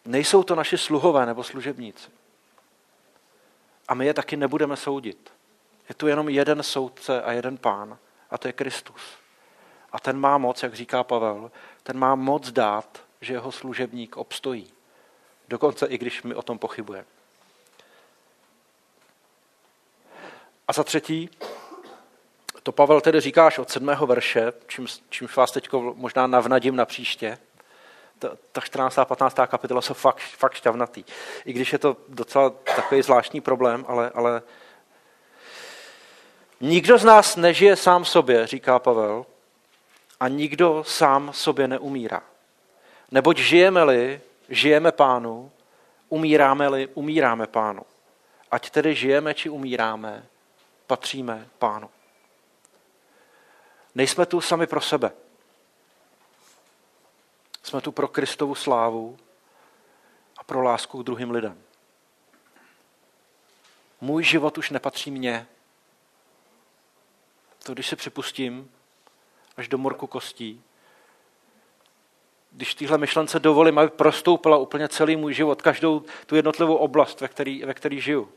Nejsou 0.04 0.42
to 0.42 0.54
naši 0.54 0.78
sluhové 0.78 1.26
nebo 1.26 1.42
služebníci. 1.42 2.10
A 3.88 3.94
my 3.94 4.06
je 4.06 4.14
taky 4.14 4.36
nebudeme 4.36 4.76
soudit. 4.76 5.32
Je 5.88 5.94
tu 5.94 6.06
jenom 6.06 6.28
jeden 6.28 6.62
soudce 6.62 7.22
a 7.22 7.32
jeden 7.32 7.58
pán, 7.58 7.98
a 8.30 8.38
to 8.38 8.48
je 8.48 8.52
Kristus. 8.52 9.02
A 9.92 10.00
ten 10.00 10.20
má 10.20 10.38
moc, 10.38 10.62
jak 10.62 10.74
říká 10.74 11.04
Pavel, 11.04 11.50
ten 11.82 11.98
má 11.98 12.14
moc 12.14 12.50
dát, 12.50 13.02
že 13.20 13.32
jeho 13.32 13.52
služebník 13.52 14.16
obstojí. 14.16 14.72
Dokonce 15.48 15.86
i 15.86 15.98
když 15.98 16.22
my 16.22 16.34
o 16.34 16.42
tom 16.42 16.58
pochybujeme. 16.58 17.06
A 20.68 20.72
za 20.72 20.84
třetí, 20.84 21.30
to 22.62 22.72
Pavel 22.72 23.00
tedy 23.00 23.20
říkáš 23.20 23.58
od 23.58 23.70
sedmého 23.70 24.06
verše, 24.06 24.52
čím, 24.66 24.86
čímž 25.10 25.36
vás 25.36 25.52
teď 25.52 25.68
možná 25.94 26.26
navnadím 26.26 26.76
na 26.76 26.84
příště. 26.84 27.38
Ta, 28.18 28.36
ta 28.52 28.60
14. 28.60 28.98
a 28.98 29.04
15. 29.04 29.36
kapitola 29.46 29.82
jsou 29.82 29.94
fakt, 29.94 30.18
fakt 30.18 30.54
šťavnatý. 30.54 31.04
I 31.44 31.52
když 31.52 31.72
je 31.72 31.78
to 31.78 31.96
docela 32.08 32.50
takový 32.50 33.02
zvláštní 33.02 33.40
problém, 33.40 33.84
ale, 33.88 34.10
ale 34.14 34.42
nikdo 36.60 36.98
z 36.98 37.04
nás 37.04 37.36
nežije 37.36 37.76
sám 37.76 38.04
sobě, 38.04 38.46
říká 38.46 38.78
Pavel, 38.78 39.26
a 40.20 40.28
nikdo 40.28 40.84
sám 40.86 41.30
sobě 41.32 41.68
neumírá. 41.68 42.22
Neboť 43.10 43.38
žijeme-li, 43.38 44.20
žijeme 44.48 44.92
pánu, 44.92 45.52
umíráme-li, 46.08 46.88
umíráme 46.94 47.46
pánu. 47.46 47.82
Ať 48.50 48.70
tedy 48.70 48.94
žijeme 48.94 49.34
či 49.34 49.48
umíráme, 49.48 50.26
patříme 50.86 51.48
pánu. 51.58 51.90
Nejsme 53.94 54.26
tu 54.26 54.40
sami 54.40 54.66
pro 54.66 54.80
sebe. 54.80 55.12
Jsme 57.62 57.80
tu 57.80 57.92
pro 57.92 58.08
Kristovu 58.08 58.54
slávu 58.54 59.18
a 60.36 60.44
pro 60.44 60.62
lásku 60.62 61.02
k 61.02 61.06
druhým 61.06 61.30
lidem. 61.30 61.62
Můj 64.00 64.24
život 64.24 64.58
už 64.58 64.70
nepatří 64.70 65.10
mně. 65.10 65.46
To, 67.62 67.72
když 67.72 67.88
se 67.88 67.96
připustím 67.96 68.70
až 69.56 69.68
do 69.68 69.78
morku 69.78 70.06
kostí, 70.06 70.62
když 72.52 72.74
tyhle 72.74 72.98
myšlence 72.98 73.40
dovolím, 73.40 73.78
aby 73.78 73.88
prostoupila 73.88 74.56
úplně 74.56 74.88
celý 74.88 75.16
můj 75.16 75.34
život, 75.34 75.62
každou 75.62 76.04
tu 76.26 76.36
jednotlivou 76.36 76.76
oblast, 76.76 77.20
ve 77.20 77.28
který, 77.28 77.64
ve 77.64 77.74
který 77.74 78.00
žiju, 78.00 78.32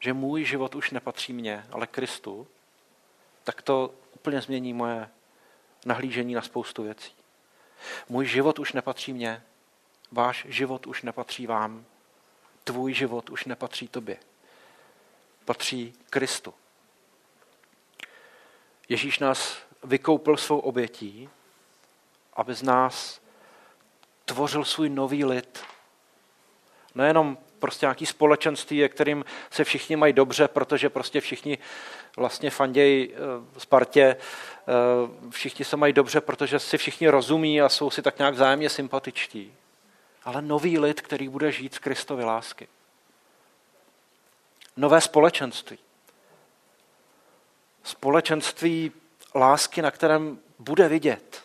že 0.00 0.12
můj 0.12 0.44
život 0.44 0.74
už 0.74 0.90
nepatří 0.90 1.32
mně, 1.32 1.66
ale 1.70 1.86
Kristu, 1.86 2.46
tak 3.44 3.62
to 3.62 3.94
úplně 4.14 4.40
změní 4.40 4.72
moje 4.72 5.08
nahlížení 5.86 6.34
na 6.34 6.42
spoustu 6.42 6.82
věcí. 6.82 7.12
Můj 8.08 8.26
život 8.26 8.58
už 8.58 8.72
nepatří 8.72 9.12
mně, 9.12 9.42
váš 10.12 10.46
život 10.48 10.86
už 10.86 11.02
nepatří 11.02 11.46
vám, 11.46 11.84
tvůj 12.64 12.94
život 12.94 13.30
už 13.30 13.44
nepatří 13.44 13.88
tobě. 13.88 14.16
Patří 15.44 15.94
Kristu. 16.10 16.54
Ježíš 18.88 19.18
nás 19.18 19.56
vykoupil 19.84 20.36
svou 20.36 20.58
obětí, 20.58 21.28
aby 22.32 22.54
z 22.54 22.62
nás 22.62 23.20
tvořil 24.24 24.64
svůj 24.64 24.88
nový 24.88 25.24
lid. 25.24 25.64
Nejenom 26.94 27.38
prostě 27.58 27.86
nějaký 27.86 28.06
společenství, 28.06 28.88
kterým 28.88 29.24
se 29.50 29.64
všichni 29.64 29.96
mají 29.96 30.12
dobře, 30.12 30.48
protože 30.48 30.90
prostě 30.90 31.20
všichni 31.20 31.58
vlastně 32.16 32.50
fandějí 32.50 33.14
eh, 33.14 33.60
Spartě, 33.60 34.02
eh, 34.02 34.16
všichni 35.30 35.64
se 35.64 35.76
mají 35.76 35.92
dobře, 35.92 36.20
protože 36.20 36.58
si 36.58 36.78
všichni 36.78 37.08
rozumí 37.08 37.62
a 37.62 37.68
jsou 37.68 37.90
si 37.90 38.02
tak 38.02 38.18
nějak 38.18 38.34
vzájemně 38.34 38.70
sympatičtí. 38.70 39.54
Ale 40.24 40.42
nový 40.42 40.78
lid, 40.78 41.00
který 41.00 41.28
bude 41.28 41.52
žít 41.52 41.74
z 41.74 41.78
Kristovy 41.78 42.24
lásky. 42.24 42.68
Nové 44.76 45.00
společenství. 45.00 45.78
Společenství 47.84 48.92
lásky, 49.34 49.82
na 49.82 49.90
kterém 49.90 50.38
bude 50.58 50.88
vidět 50.88 51.42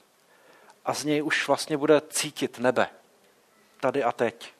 a 0.86 0.94
z 0.94 1.04
něj 1.04 1.24
už 1.24 1.48
vlastně 1.48 1.78
bude 1.78 2.02
cítit 2.10 2.60
nebe. 2.60 2.90
Tady 3.80 4.04
a 4.04 4.12
teď. 4.12 4.54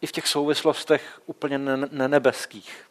I 0.00 0.06
v 0.06 0.12
těch 0.12 0.26
souvislostech 0.26 1.20
úplně 1.26 1.58
nenebeských. 1.90 2.85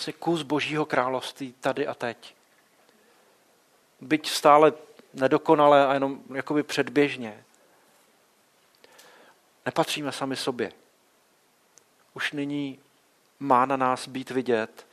Vlastně 0.00 0.12
kus 0.12 0.42
božího 0.42 0.86
království 0.86 1.52
tady 1.52 1.86
a 1.86 1.94
teď. 1.94 2.34
Byť 4.00 4.30
stále 4.30 4.72
nedokonale 5.14 5.86
a 5.86 5.94
jenom 5.94 6.20
jakoby 6.34 6.62
předběžně. 6.62 7.44
Nepatříme 9.66 10.12
sami 10.12 10.36
sobě. 10.36 10.72
Už 12.14 12.32
nyní 12.32 12.80
má 13.40 13.66
na 13.66 13.76
nás 13.76 14.08
být 14.08 14.30
vidět. 14.30 14.86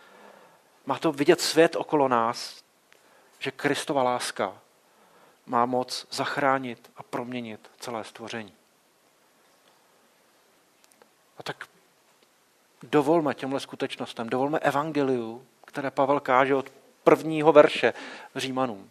Má 0.85 0.99
to 0.99 1.11
vidět 1.11 1.41
svět 1.41 1.75
okolo 1.75 2.07
nás, 2.07 2.63
že 3.39 3.51
Kristova 3.51 4.03
láska 4.03 4.61
má 5.45 5.65
moc 5.65 6.07
zachránit 6.11 6.91
a 6.95 7.03
proměnit 7.03 7.71
celé 7.79 8.03
stvoření. 8.03 8.53
A 11.37 11.43
tak 11.43 11.67
dovolme 12.83 13.33
těmhle 13.33 13.59
skutečnostem, 13.59 14.29
dovolme 14.29 14.59
evangeliu, 14.59 15.47
které 15.65 15.91
Pavel 15.91 16.19
káže 16.19 16.55
od 16.55 16.71
prvního 17.03 17.51
verše 17.51 17.93
Římanům. 18.35 18.89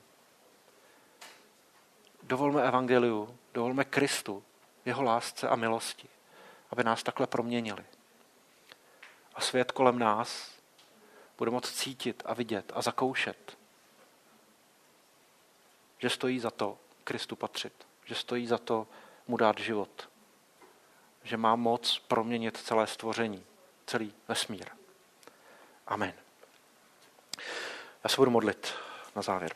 Dovolme 2.23 2.63
evangeliu, 2.63 3.39
dovolme 3.55 3.85
Kristu, 3.85 4.43
jeho 4.85 5.03
lásce 5.03 5.49
a 5.49 5.57
milosti, 5.57 6.09
aby 6.71 6.85
nás 6.85 7.03
takhle 7.03 7.27
proměnili. 7.27 7.85
A 9.35 9.41
svět 9.41 9.73
kolem 9.73 9.99
nás 9.99 10.53
bude 11.39 11.51
moct 11.51 11.71
cítit 11.75 12.23
a 12.27 12.35
vidět 12.35 12.73
a 12.75 12.83
zakoušet, 12.83 13.59
že 15.99 16.11
stojí 16.11 16.41
za 16.41 16.51
to 16.51 16.79
Kristu 17.05 17.37
patřit, 17.37 17.87
že 18.05 18.15
stojí 18.15 18.47
za 18.47 18.59
to 18.59 18.87
mu 19.29 19.37
dát 19.37 19.59
život, 19.59 20.09
že 21.23 21.37
má 21.37 21.57
moc 21.57 21.99
proměnit 21.99 22.57
celé 22.57 22.87
stvoření, 22.87 23.45
celý 23.87 24.15
vesmír. 24.29 24.67
Amen. 25.87 26.15
Já 28.05 28.11
se 28.11 28.17
budu 28.17 28.31
modlit 28.31 28.75
na 29.17 29.23
závěr. 29.23 29.55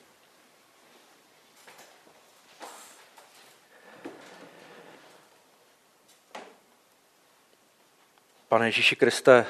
Pane 8.49 8.67
Ježíši 8.67 8.97
Kriste, 8.97 9.47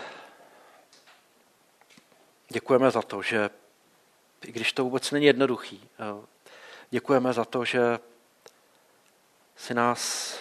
děkujeme 2.48 2.90
za 2.90 3.02
to, 3.02 3.22
že 3.22 3.50
i 4.44 4.52
když 4.52 4.72
to 4.72 4.84
vůbec 4.84 5.10
není 5.10 5.26
jednoduchý, 5.26 5.88
eh, 5.98 6.26
děkujeme 6.90 7.32
za 7.32 7.44
to, 7.44 7.64
že 7.64 7.98
si 9.56 9.74
nás 9.74 10.34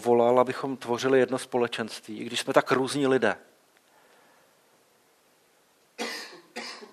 povolal, 0.00 0.40
abychom 0.40 0.76
tvořili 0.76 1.18
jedno 1.18 1.38
společenství, 1.38 2.18
i 2.18 2.24
když 2.24 2.40
jsme 2.40 2.52
tak 2.52 2.72
různí 2.72 3.06
lidé. 3.06 3.38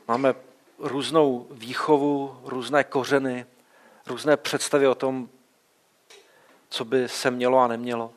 Máme 0.07 0.35
různou 0.77 1.47
výchovu, 1.51 2.41
různé 2.43 2.83
kořeny, 2.83 3.45
různé 4.07 4.37
představy 4.37 4.87
o 4.87 4.95
tom, 4.95 5.29
co 6.69 6.85
by 6.85 7.09
se 7.09 7.31
mělo 7.31 7.59
a 7.59 7.67
nemělo. 7.67 8.13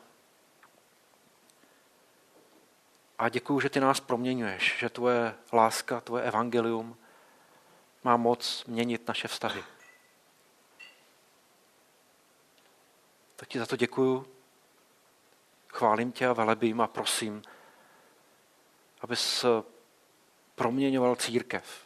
A 3.19 3.29
děkuji, 3.29 3.59
že 3.59 3.69
ty 3.69 3.79
nás 3.79 3.99
proměňuješ, 3.99 4.77
že 4.79 4.89
tvoje 4.89 5.35
láska, 5.53 6.01
tvoje 6.01 6.23
evangelium 6.23 6.97
má 8.03 8.17
moc 8.17 8.65
měnit 8.67 9.07
naše 9.07 9.27
vztahy. 9.27 9.63
Tak 13.35 13.49
ti 13.49 13.59
za 13.59 13.65
to 13.65 13.75
děkuju. 13.75 14.33
Chválím 15.73 16.11
tě 16.11 16.27
a 16.27 16.33
velebím 16.33 16.81
a 16.81 16.87
prosím, 16.87 17.41
abys 19.01 19.45
proměňoval 20.55 21.15
církev. 21.15 21.85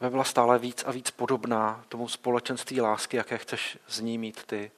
Aby 0.00 0.10
byla 0.10 0.24
stále 0.24 0.58
víc 0.58 0.84
a 0.86 0.90
víc 0.90 1.10
podobná 1.10 1.84
tomu 1.88 2.08
společenství 2.08 2.80
lásky, 2.80 3.16
jaké 3.16 3.38
chceš 3.38 3.78
z 3.88 4.00
ní 4.00 4.18
mít 4.18 4.44
ty. 4.44 4.70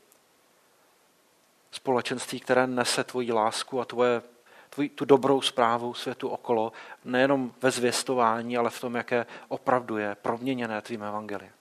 Společenství, 1.70 2.40
které 2.40 2.66
nese 2.66 3.04
tvoji 3.04 3.32
lásku 3.32 3.80
a 3.80 3.84
tvoje 3.84 4.22
tvůj, 4.70 4.88
tu 4.88 5.04
dobrou 5.04 5.40
zprávu 5.40 5.94
světu 5.94 6.28
okolo, 6.28 6.72
nejenom 7.04 7.54
ve 7.62 7.70
zvěstování, 7.70 8.56
ale 8.56 8.70
v 8.70 8.80
tom, 8.80 8.94
jaké 8.94 9.26
opravdu 9.48 9.96
je 9.96 10.14
proměněné 10.14 10.82
tvým 10.82 11.02
evangeliem. 11.02 11.52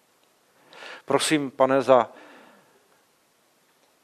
Prosím, 1.05 1.51
pane, 1.51 1.81
za 1.81 2.11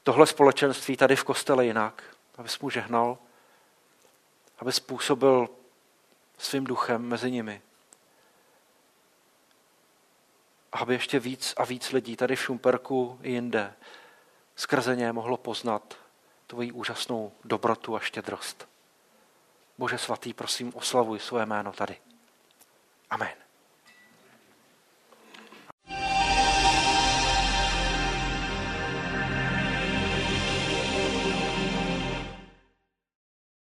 tohle 0.02 0.26
společenství 0.26 0.96
tady 0.96 1.16
v 1.16 1.24
kostele 1.24 1.66
jinak, 1.66 2.16
abys 2.38 2.58
mu 2.58 2.70
žehnal, 2.70 3.18
aby 4.58 4.72
způsobil 4.72 5.48
svým 6.38 6.64
duchem 6.64 7.02
mezi 7.02 7.30
nimi. 7.30 7.62
Aby 10.72 10.94
ještě 10.94 11.20
víc 11.20 11.54
a 11.56 11.64
víc 11.64 11.92
lidí 11.92 12.16
tady 12.16 12.36
v 12.36 12.42
Šumperku 12.42 13.18
i 13.22 13.32
jinde 13.32 13.74
skrze 14.56 14.96
ně 14.96 15.12
mohlo 15.12 15.36
poznat 15.36 15.94
tvoji 16.46 16.72
úžasnou 16.72 17.32
dobrotu 17.44 17.96
a 17.96 18.00
štědrost. 18.00 18.68
Bože 19.78 19.98
svatý, 19.98 20.34
prosím, 20.34 20.72
oslavuj 20.74 21.18
své 21.18 21.46
jméno 21.46 21.72
tady. 21.72 21.96